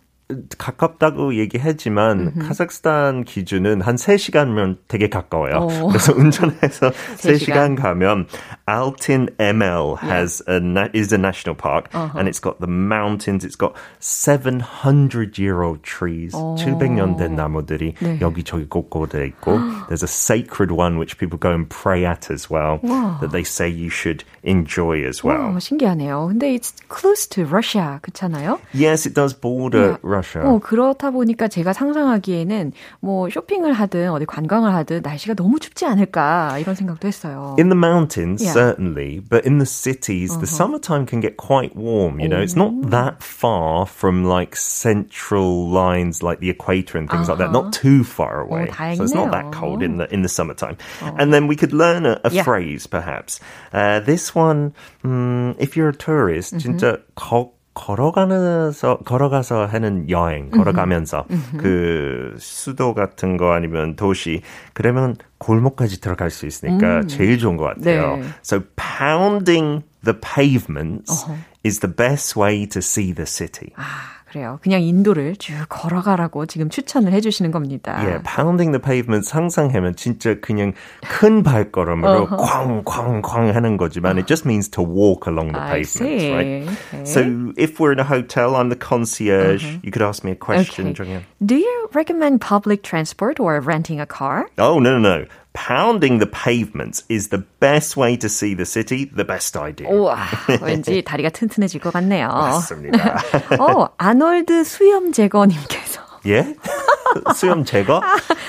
가깝다고 0.59 1.35
얘기했지만 1.37 2.33
음흠. 2.37 2.49
카자흐스탄 2.49 3.25
기준은 3.25 3.81
한 3.81 3.97
3시간면 3.97 4.79
되게 4.89 5.09
가까워요. 5.09 5.67
오. 5.67 5.89
그래서 5.89 6.13
운전해서 6.13 6.91
3시간 7.17 7.77
가면 7.77 8.27
Altin 8.69 9.29
ML 9.39 9.97
has 10.03 10.43
yeah. 10.47 10.61
a 10.61 10.91
is 10.95 11.13
a 11.13 11.19
national 11.19 11.57
park 11.57 11.89
uh-huh. 11.93 12.19
and 12.19 12.29
it's 12.29 12.41
got 12.41 12.61
the 12.61 12.71
mountains 12.71 13.45
it's 13.45 13.57
got 13.57 13.75
700 14.01 15.39
year 15.39 15.63
old 15.63 15.83
trees. 15.83 16.35
오. 16.35 16.57
700년 16.57 17.17
된 17.17 17.35
나무들이 17.35 17.95
네. 18.01 18.19
여기저기 18.21 18.67
곳곳에 18.69 19.27
있고 19.27 19.59
there's 19.89 20.03
a 20.03 20.09
sacred 20.09 20.71
one 20.73 20.99
which 20.99 21.19
people 21.19 21.39
go 21.39 21.51
and 21.51 21.69
pray 21.69 22.05
at 22.05 22.31
as 22.31 22.51
well 22.51 22.79
와. 22.83 23.19
that 23.21 23.33
they 23.33 23.43
say 23.45 23.69
you 23.69 23.91
should 23.91 24.25
enjoy 24.43 25.03
as 25.05 25.25
well. 25.25 25.53
와, 25.53 25.59
신기하네요. 25.59 26.29
근데 26.29 26.55
it's 26.55 26.73
close 26.89 27.27
to 27.27 27.45
Russia 27.45 28.01
그렇잖아요? 28.03 28.59
Yes, 28.73 29.07
it 29.07 29.15
does 29.15 29.35
border 29.35 29.81
yeah. 29.81 29.97
Russia. 30.03 30.20
어, 30.46 30.60
그렇다 30.60 31.12
보니까 31.12 31.48
제가 31.48 31.74
상상하기에는 31.74 32.72
뭐 33.00 33.30
쇼핑을 33.30 33.74
하든 33.74 34.12
어디 34.12 34.26
관광을 34.26 34.74
하든 34.74 35.02
날씨가 35.04 35.34
너무 35.36 35.60
춥지 35.60 35.86
않을까 35.86 36.58
이런 36.60 36.76
생각도 36.76 37.08
했어요. 37.08 37.56
In 37.60 37.70
the 37.70 37.78
mountains, 37.78 38.44
Yeah. 38.44 38.54
certainly, 38.54 39.20
but 39.20 39.46
in 39.46 39.58
the 39.60 39.66
cities, 39.66 40.38
the 40.38 40.48
summertime 40.48 41.06
can 41.06 41.22
get 41.22 41.38
quite 41.38 41.76
warm. 41.76 42.20
You 42.20 42.28
know, 42.30 42.42
it's 42.42 42.56
not 42.56 42.72
that 42.92 43.22
far 43.24 43.86
from 43.86 44.26
like 44.26 44.56
central 44.56 45.70
lines, 45.70 46.22
like 46.24 46.40
the 46.40 46.50
equator 46.50 46.98
and 46.98 47.10
things 47.10 47.30
like 47.30 47.38
that. 47.40 47.52
Not 47.52 47.74
too 47.74 48.04
far 48.04 48.42
away, 48.42 48.70
so 48.96 49.04
it's 49.04 49.14
not 49.14 49.32
that 49.32 49.52
다행이네요. 49.52 49.60
cold 49.60 49.84
in 49.84 49.98
the 49.98 50.08
in 50.14 50.22
the 50.22 50.30
summertime. 50.30 50.78
And 51.18 51.34
then 51.34 51.48
we 51.48 51.56
could 51.56 51.74
learn 51.74 52.06
a, 52.06 52.20
a 52.24 52.32
Yeah. 52.32 52.44
phrase, 52.44 52.88
perhaps. 52.88 53.40
Uh, 53.74 54.00
this 54.00 54.36
one, 54.36 54.74
um, 55.04 55.56
if 55.60 55.76
you're 55.76 55.90
a 55.90 55.96
tourist, 55.96 56.56
진짜 56.58 57.00
거, 57.16 57.52
걸어가면서 57.75 58.99
걸어가서 58.99 59.67
하는 59.67 60.11
여행, 60.11 60.51
걸어가면서 60.51 61.25
그 61.57 62.35
수도 62.39 62.95
같은 62.95 63.37
거 63.37 63.53
아니면 63.53 63.97
도시 63.97 64.43
그러면 64.73 65.17
골목까지 65.39 66.01
들어갈 66.01 66.31
수 66.31 66.47
있으니까 66.47 67.03
제일 67.07 67.39
좋은 67.39 67.57
것 67.57 67.65
같아요. 67.65 68.17
네. 68.17 68.23
So 68.43 68.63
pounding 68.77 69.85
the 70.05 70.19
pavements 70.19 71.27
is 71.65 71.81
the 71.81 71.95
best 71.95 72.39
way 72.39 72.67
to 72.67 72.81
see 72.81 73.15
the 73.15 73.27
city. 73.27 73.73
아, 73.77 74.20
그래요. 74.31 74.61
그냥 74.63 74.81
인도를 74.83 75.35
쭉 75.37 75.55
걸어가라고 75.69 76.47
지금 76.47 76.71
추천을 76.71 77.13
해주시는 77.13 77.51
겁니다. 77.51 77.99
Yeah, 77.99 78.23
pounding 78.23 78.71
the 78.71 78.81
pavement 78.81 79.27
상상하면 79.27 79.97
진짜 79.97 80.39
그냥 80.41 80.73
큰 81.03 81.43
발걸음으로 81.43 82.29
쾅쾅쾅 82.29 83.55
하는 83.55 83.77
거지만 83.77 84.19
it 84.19 84.27
just 84.29 84.47
means 84.47 84.69
to 84.71 84.83
walk 84.83 85.27
along 85.27 85.53
the 85.53 85.83
see. 85.85 86.31
right? 86.33 86.63
Okay. 86.95 87.05
So 87.05 87.53
if 87.57 87.81
we're 87.81 87.93
in 87.93 87.99
a 87.99 88.05
hotel, 88.05 88.55
I'm 88.55 88.69
the 88.69 88.77
concierge. 88.79 89.65
You 89.83 89.91
could 89.91 90.03
ask 90.03 90.23
me 90.23 90.31
a 90.33 90.37
question, 90.39 90.95
Okay. 90.95 91.05
정연. 91.05 91.23
Do 91.45 91.57
you 91.57 91.89
recommend 91.93 92.41
public 92.41 92.83
transport 92.83 93.41
or 93.41 93.59
renting 93.61 93.99
a 94.01 94.07
car? 94.07 94.47
Oh, 94.59 94.79
no, 94.79 94.99
no, 94.99 95.19
no. 95.19 95.25
Pounding 95.53 96.21
the 96.21 96.27
pavements 96.27 97.03
is 97.09 97.29
the 97.29 97.45
best 97.59 97.97
way 97.97 98.17
to 98.17 98.29
see 98.29 98.55
the 98.55 98.65
city, 98.65 99.07
the 99.07 99.25
best 99.25 99.57
idea. 99.57 99.89
우와, 99.91 100.17
왠지 100.63 101.03
다리가 101.03 101.31
튼튼해질 101.31 101.81
것 101.81 101.93
같네요. 101.93 102.29
맞습니다. 102.29 103.19
어, 103.59 103.89
아놀드 103.99 104.63
수염 104.63 105.13
제거님께서 105.13 106.01
예? 106.27 106.55
수염 107.35 107.65
제거? 107.65 108.01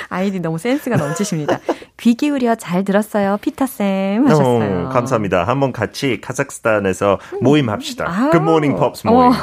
아이디 0.10 0.40
너무 0.40 0.60
센스가 0.60 0.96
넘치십니다. 0.96 1.60
귀 1.98 2.14
기울여 2.14 2.56
잘 2.56 2.84
들었어요, 2.84 3.38
피터쌤 3.42 4.28
하셨어요. 4.28 4.88
어, 4.88 4.90
감사합니다. 4.90 5.46
한번 5.46 5.72
같이 5.72 6.22
카자흐스탄에서 6.22 7.20
모임합시다. 7.42 8.06
아우. 8.08 8.30
Good 8.32 8.44
morning, 8.44 8.80
pops 8.80 9.08
모임. 9.08 9.32
어, 9.32 9.34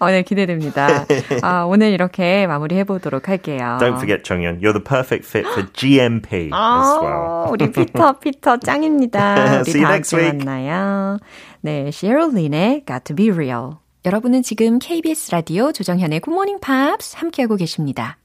어, 0.00 0.10
네, 0.10 0.22
기대됩니다. 0.22 1.04
아, 1.42 1.64
오늘 1.64 1.90
이렇게 1.92 2.46
마무리해 2.46 2.84
보도록 2.84 3.28
할게요. 3.28 3.76
Don't 3.80 3.96
forget, 3.96 4.22
정연, 4.24 4.60
you're 4.60 4.72
the 4.72 4.82
perfect 4.82 5.26
fit 5.28 5.46
for 5.48 5.68
GMP 5.74 6.36
as 6.36 6.50
well. 6.52 7.44
아, 7.44 7.46
우리 7.50 7.70
피터, 7.70 8.20
피터 8.20 8.56
짱입니다. 8.58 9.34
우리 9.34 9.60
See 9.68 9.82
you 9.82 9.86
다음 9.86 9.92
next 9.92 10.16
week. 10.16 10.38
만나요. 10.38 11.18
네, 11.60 11.90
Cheryl 11.92 12.38
Lynn의 12.38 12.84
Got 12.86 13.04
to 13.04 13.14
be 13.14 13.30
real. 13.30 13.81
여러분은 14.04 14.42
지금 14.42 14.80
KBS 14.80 15.30
라디오 15.30 15.70
조정현의 15.70 16.18
굿모닝 16.20 16.58
팝스 16.58 17.16
함께하고 17.18 17.54
계십니다. 17.54 18.18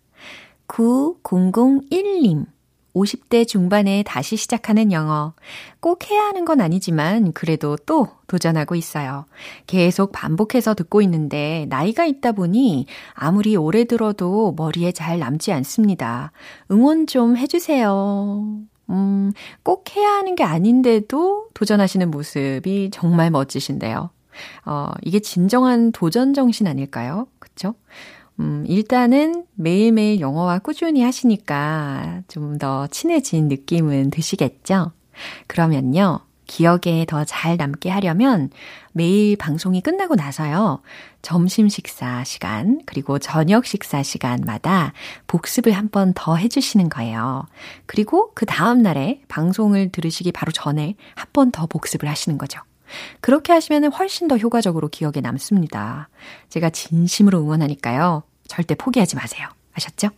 9001님. 0.67 2.47
50대 2.95 3.47
중반에 3.47 4.01
다시 4.01 4.37
시작하는 4.37 4.91
영어. 4.91 5.33
꼭 5.79 6.09
해야 6.09 6.23
하는 6.23 6.45
건 6.45 6.61
아니지만 6.61 7.31
그래도 7.33 7.77
또 7.85 8.07
도전하고 8.25 8.73
있어요. 8.73 9.25
계속 9.67 10.11
반복해서 10.11 10.73
듣고 10.73 11.03
있는데 11.03 11.67
나이가 11.69 12.05
있다 12.05 12.31
보니 12.31 12.87
아무리 13.13 13.55
오래 13.55 13.83
들어도 13.83 14.55
머리에 14.57 14.91
잘 14.91 15.19
남지 15.19 15.53
않습니다. 15.53 16.31
응원 16.71 17.05
좀 17.05 17.37
해주세요. 17.37 18.61
음, 18.89 19.31
꼭 19.61 19.95
해야 19.95 20.09
하는 20.13 20.33
게 20.33 20.43
아닌데도 20.43 21.49
도전하시는 21.53 22.09
모습이 22.09 22.89
정말 22.91 23.29
멋지신데요. 23.29 24.09
어, 24.65 24.91
이게 25.03 25.19
진정한 25.19 25.91
도전 25.91 26.33
정신 26.33 26.67
아닐까요? 26.67 27.27
그쵸? 27.39 27.75
음, 28.39 28.63
일단은 28.67 29.45
매일매일 29.55 30.19
영어와 30.19 30.59
꾸준히 30.59 31.01
하시니까 31.03 32.21
좀 32.27 32.57
더 32.59 32.87
친해진 32.87 33.47
느낌은 33.47 34.09
드시겠죠? 34.11 34.91
그러면요, 35.47 36.19
기억에 36.45 37.05
더 37.07 37.25
잘 37.25 37.57
남게 37.57 37.89
하려면 37.89 38.49
매일 38.93 39.35
방송이 39.37 39.81
끝나고 39.81 40.15
나서요, 40.15 40.81
점심 41.21 41.67
식사 41.69 42.23
시간, 42.23 42.81
그리고 42.85 43.19
저녁 43.19 43.65
식사 43.65 44.01
시간마다 44.01 44.93
복습을 45.27 45.71
한 45.73 45.89
번 45.89 46.13
더 46.15 46.35
해주시는 46.35 46.89
거예요. 46.89 47.45
그리고 47.85 48.31
그 48.33 48.45
다음날에 48.45 49.21
방송을 49.27 49.91
들으시기 49.91 50.31
바로 50.31 50.51
전에 50.51 50.95
한 51.15 51.27
번 51.33 51.51
더 51.51 51.65
복습을 51.67 52.07
하시는 52.09 52.37
거죠. 52.37 52.59
그렇게 53.21 53.53
하시면 53.53 53.91
훨씬 53.91 54.27
더 54.27 54.37
효과적으로 54.37 54.87
기억에 54.87 55.21
남습니다. 55.21 56.09
제가 56.49 56.69
진심으로 56.69 57.39
응원하니까요. 57.39 58.23
절대 58.47 58.75
포기하지 58.75 59.15
마세요. 59.15 59.47
아셨죠? 59.73 60.09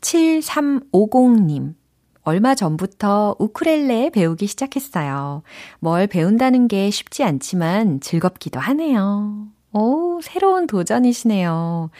7350님. 0.00 1.74
얼마 2.22 2.54
전부터 2.54 3.36
우쿨렐레 3.38 4.10
배우기 4.10 4.46
시작했어요. 4.46 5.42
뭘 5.78 6.06
배운다는 6.06 6.68
게 6.68 6.90
쉽지 6.90 7.24
않지만 7.24 8.00
즐겁기도 8.00 8.60
하네요. 8.60 9.46
오, 9.72 10.20
새로운 10.22 10.66
도전이시네요. 10.66 11.90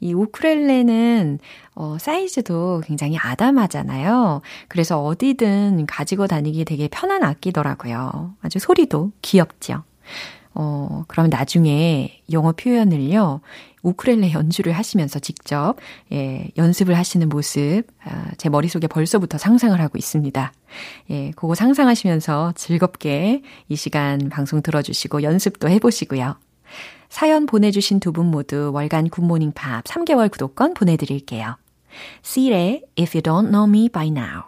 이 0.00 0.12
우쿨렐레는 0.12 1.38
어, 1.74 1.96
사이즈도 1.98 2.82
굉장히 2.84 3.16
아담하잖아요. 3.18 4.42
그래서 4.68 5.02
어디든 5.02 5.86
가지고 5.86 6.26
다니기 6.26 6.64
되게 6.64 6.88
편한 6.88 7.22
악기더라고요. 7.22 8.34
아주 8.42 8.58
소리도 8.58 9.12
귀엽죠. 9.22 9.82
어, 10.54 11.04
그럼 11.06 11.28
나중에 11.30 12.20
영어 12.32 12.52
표현을요, 12.52 13.40
우쿨렐레 13.82 14.32
연주를 14.32 14.72
하시면서 14.72 15.20
직접, 15.20 15.76
예, 16.12 16.48
연습을 16.56 16.96
하시는 16.96 17.28
모습, 17.28 17.84
아, 18.04 18.32
제 18.38 18.48
머릿속에 18.48 18.88
벌써부터 18.88 19.38
상상을 19.38 19.80
하고 19.80 19.98
있습니다. 19.98 20.52
예, 21.10 21.30
그거 21.36 21.54
상상하시면서 21.54 22.54
즐겁게 22.56 23.42
이 23.68 23.76
시간 23.76 24.28
방송 24.30 24.60
들어주시고 24.60 25.22
연습도 25.22 25.68
해보시고요. 25.68 26.36
사연 27.08 27.46
보내주신 27.46 28.00
두 28.00 28.12
분 28.12 28.26
모두 28.26 28.70
월간 28.72 29.08
굿모닝 29.10 29.52
팝 29.52 29.84
3개월 29.84 30.30
구독권 30.30 30.74
보내드릴게요. 30.74 31.56
C의 32.22 32.82
If 32.98 33.16
You 33.16 33.22
Don't 33.22 33.50
Know 33.50 33.68
Me 33.68 33.88
By 33.88 34.08
Now. 34.08 34.42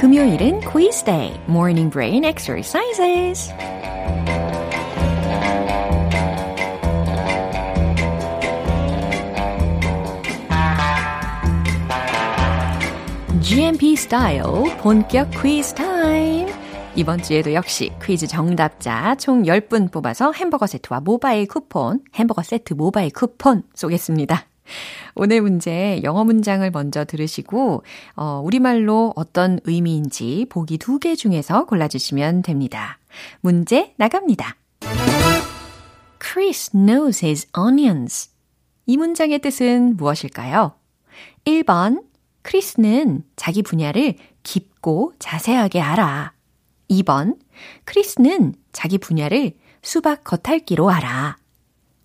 금요일은 0.00 0.60
quiz 0.62 1.04
day, 1.04 1.38
morning 1.48 1.88
brain 1.90 2.24
exercises. 2.24 3.52
GMP 13.42 13.96
스타일 13.96 14.42
본격 14.78 15.30
퀴즈 15.30 15.74
타임. 15.74 16.46
이번 16.94 17.22
주에도 17.22 17.52
역시 17.54 17.90
퀴즈 18.02 18.26
정답자 18.26 19.14
총 19.16 19.42
10분 19.42 19.90
뽑아서 19.90 20.32
햄버거 20.32 20.66
세트와 20.66 21.00
모바일 21.00 21.46
쿠폰, 21.46 22.00
햄버거 22.14 22.42
세트 22.42 22.74
모바일 22.74 23.10
쿠폰 23.10 23.64
쏘겠습니다. 23.74 24.46
오늘 25.14 25.40
문제 25.42 26.00
영어 26.04 26.24
문장을 26.24 26.68
먼저 26.70 27.04
들으시고 27.04 27.82
어, 28.16 28.40
우리말로 28.44 29.12
어떤 29.16 29.58
의미인지 29.64 30.46
보기 30.48 30.78
두 30.78 30.98
개 30.98 31.14
중에서 31.16 31.64
골라주시면 31.66 32.42
됩니다. 32.42 32.98
문제 33.40 33.92
나갑니다. 33.96 34.56
Chris 36.22 36.70
knows 36.70 37.24
his 37.24 37.48
onions. 37.58 38.30
이 38.86 38.96
문장의 38.96 39.40
뜻은 39.40 39.96
무엇일까요? 39.96 40.72
1번 41.44 42.02
크리스는 42.42 43.24
자기 43.36 43.62
분야를 43.62 44.16
깊고 44.42 45.12
자세하게 45.18 45.80
알아. 45.80 46.32
2번 46.90 47.38
크리스는 47.84 48.54
자기 48.72 48.98
분야를 48.98 49.52
수박 49.82 50.24
겉핥기로 50.24 50.90
알아. 50.90 51.36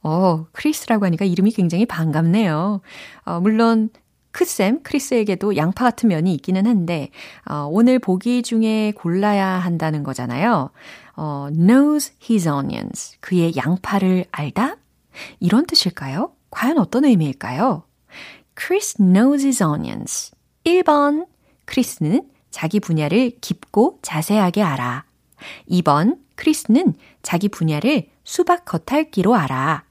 어, 0.04 0.46
크리스라고 0.52 1.06
하니까 1.06 1.26
이름이 1.26 1.52
굉장히 1.52 1.86
반갑네요. 1.86 2.82
어, 3.26 3.40
물론 3.42 3.90
크쌤, 4.32 4.84
크리스에게도 4.84 5.58
양파 5.58 5.86
같은 5.86 6.10
면이 6.10 6.34
있기는 6.36 6.68
한데 6.68 7.10
어, 7.50 7.68
오늘 7.70 7.98
보기 7.98 8.44
중에 8.44 8.94
골라야 8.96 9.46
한다는 9.46 10.04
거잖아요. 10.04 10.70
어, 11.16 11.48
knows 11.52 12.14
his 12.30 12.48
onions. 12.48 13.18
그의 13.20 13.54
양파를 13.56 14.26
알다? 14.32 14.78
이런 15.40 15.66
뜻일까요? 15.66 16.32
과연 16.52 16.78
어떤 16.78 17.06
의미일까요? 17.06 17.84
Chris 18.58 18.96
knows 19.00 19.46
his 19.46 19.62
onions. 19.64 20.32
1번. 20.66 21.28
크리스는 21.66 22.28
자기 22.50 22.80
분야를 22.80 23.34
깊고 23.40 24.00
자세하게 24.02 24.64
알아. 24.64 25.06
2번, 25.70 26.18
크리스는 26.36 26.96
자기 27.22 27.50
분야를 27.50 28.10
수박 28.24 28.66
겉핥기로 28.66 29.36
알아. 29.36 29.87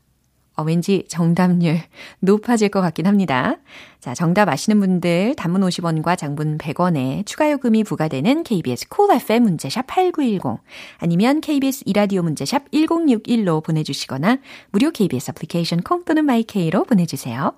어, 0.56 0.62
왠지 0.62 1.04
정답률 1.08 1.78
높아질 2.20 2.70
것 2.70 2.80
같긴 2.80 3.06
합니다. 3.06 3.56
자, 4.00 4.14
정답 4.14 4.48
아시는 4.48 4.80
분들 4.80 5.34
단문 5.36 5.60
50원과 5.60 6.16
장문 6.16 6.58
100원에 6.58 7.26
추가 7.26 7.50
요금이 7.50 7.84
부과되는 7.84 8.42
KBS 8.42 8.88
콜 8.88 9.06
cool 9.06 9.20
FM 9.20 9.42
문제샵 9.42 9.86
8910 9.86 10.60
아니면 10.98 11.40
KBS 11.40 11.82
이라디오 11.86 12.22
문자샵 12.22 12.70
1061로 12.70 13.62
보내주시거나 13.62 14.38
무료 14.70 14.90
KBS 14.90 15.30
애플리케이션 15.30 15.80
콩 15.82 16.04
또는 16.04 16.24
마이케이로 16.24 16.84
보내주세요. 16.84 17.52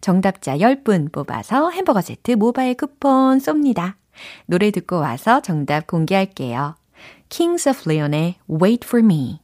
정답자 0.00 0.56
10분 0.58 1.10
뽑아서 1.10 1.70
햄버거 1.70 2.00
세트 2.00 2.32
모바일 2.32 2.74
쿠폰 2.74 3.38
쏩니다. 3.38 3.94
노래 4.46 4.70
듣고 4.70 5.00
와서 5.00 5.40
정답 5.40 5.88
공개할게요. 5.88 6.76
Kings 7.30 7.68
of 7.68 7.90
Leon의 7.90 8.36
Wait 8.48 8.86
for 8.86 9.04
Me 9.04 9.43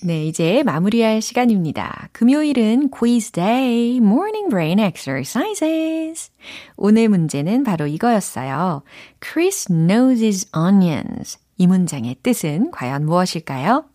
네, 0.00 0.26
이제 0.26 0.62
마무리할 0.62 1.20
시간입니다. 1.20 2.08
금요일은 2.12 2.90
quiz 2.90 3.32
day, 3.32 3.96
morning 3.96 4.48
brain 4.48 4.78
exercises. 4.78 6.30
오늘 6.76 7.08
문제는 7.08 7.64
바로 7.64 7.88
이거였어요. 7.88 8.82
Chris 9.20 9.66
knows 9.66 10.22
his 10.22 10.48
onions. 10.56 11.38
이 11.56 11.66
문장의 11.66 12.16
뜻은 12.22 12.70
과연 12.70 13.06
무엇일까요? 13.06 13.86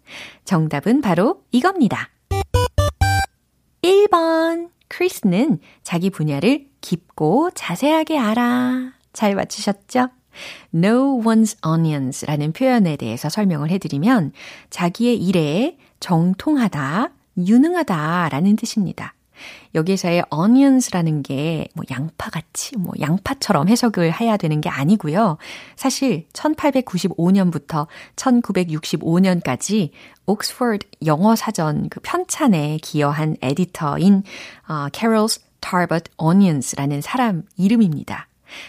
정답은 0.44 1.00
바로 1.00 1.44
이겁니다. 1.52 2.10
1번. 3.82 4.72
크리스는 4.90 5.60
자기 5.84 6.10
분야를 6.10 6.68
깊고 6.82 7.52
자세하게 7.56 8.20
알아. 8.20 8.92
잘 9.14 9.36
맞추셨죠? 9.36 10.10
Know 10.74 11.22
one's 11.24 11.58
onions 11.66 12.26
라는 12.26 12.52
표현에 12.52 12.96
대해서 12.96 13.30
설명을 13.30 13.70
해드리면 13.70 14.34
자기의 14.70 15.18
일에 15.18 15.78
정통하다, 16.00 17.10
유능하다 17.38 18.30
라는 18.30 18.56
뜻입니다. 18.56 19.14
여기에서의 19.76 20.24
onions라는 20.30 21.24
게 21.24 21.68
뭐 21.74 21.84
양파같이 21.90 22.78
뭐 22.78 22.94
양파처럼 23.00 23.68
해석을 23.68 24.20
해야 24.20 24.38
되는 24.38 24.62
게 24.62 24.70
아니고요. 24.70 25.38
사실 25.76 26.28
1895년부터 26.34 27.88
1965년까지 28.16 29.90
옥스퍼드 30.26 30.88
영어 31.06 31.36
사전 31.36 31.90
그 31.90 32.00
편찬에 32.02 32.80
기여한 32.82 33.36
에디터인 33.42 34.24
어, 34.68 34.88
찰스 34.92 35.42
탈버트 35.60 36.12
오니언스라는 36.18 37.02
사람 37.02 37.44
이름입니다. 37.58 38.28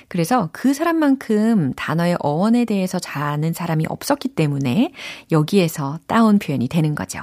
그래서 0.08 0.48
그 0.52 0.74
사람만큼 0.74 1.74
단어의 1.74 2.16
어원에 2.20 2.64
대해서 2.64 2.98
잘 2.98 3.22
아는 3.22 3.52
사람이 3.52 3.86
없었기 3.88 4.28
때문에 4.28 4.92
여기에서 5.30 5.98
따온 6.06 6.38
표현이 6.38 6.68
되는 6.68 6.94
거죠. 6.94 7.20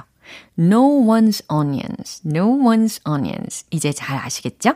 Know 0.58 1.04
one's 1.06 1.44
onions, 1.52 2.22
know 2.26 2.58
one's 2.58 3.00
onions. 3.06 3.64
이제 3.70 3.92
잘 3.92 4.16
아시겠죠? 4.18 4.74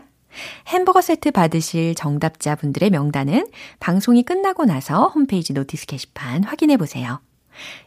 햄버거 0.69 1.01
세트 1.01 1.31
받으실 1.31 1.95
정답자분들의 1.95 2.91
명단은 2.91 3.47
방송이 3.81 4.23
끝나고 4.23 4.65
나서 4.65 5.09
홈페이지 5.09 5.53
notice 5.53 5.87
게시판 5.87 6.45
확인해 6.45 6.77
보세요. 6.77 7.21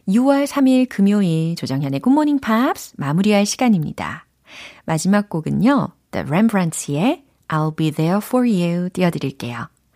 6월 0.08 0.46
3일 0.46 0.88
금요일 0.88 1.54
조정현의 1.54 2.00
굿모닝 2.00 2.40
팝스 2.40 2.94
마무리할 2.96 3.46
시간입니다. 3.46 4.26
마지막 4.84 5.28
곡은요. 5.28 5.90
The 6.10 6.26
Rembrandts의 6.26 7.22
I'll 7.48 7.76
be 7.76 7.90
there 7.92 8.20
for 8.22 8.48
you 8.48 8.90
띄워드릴게요. 8.90 9.68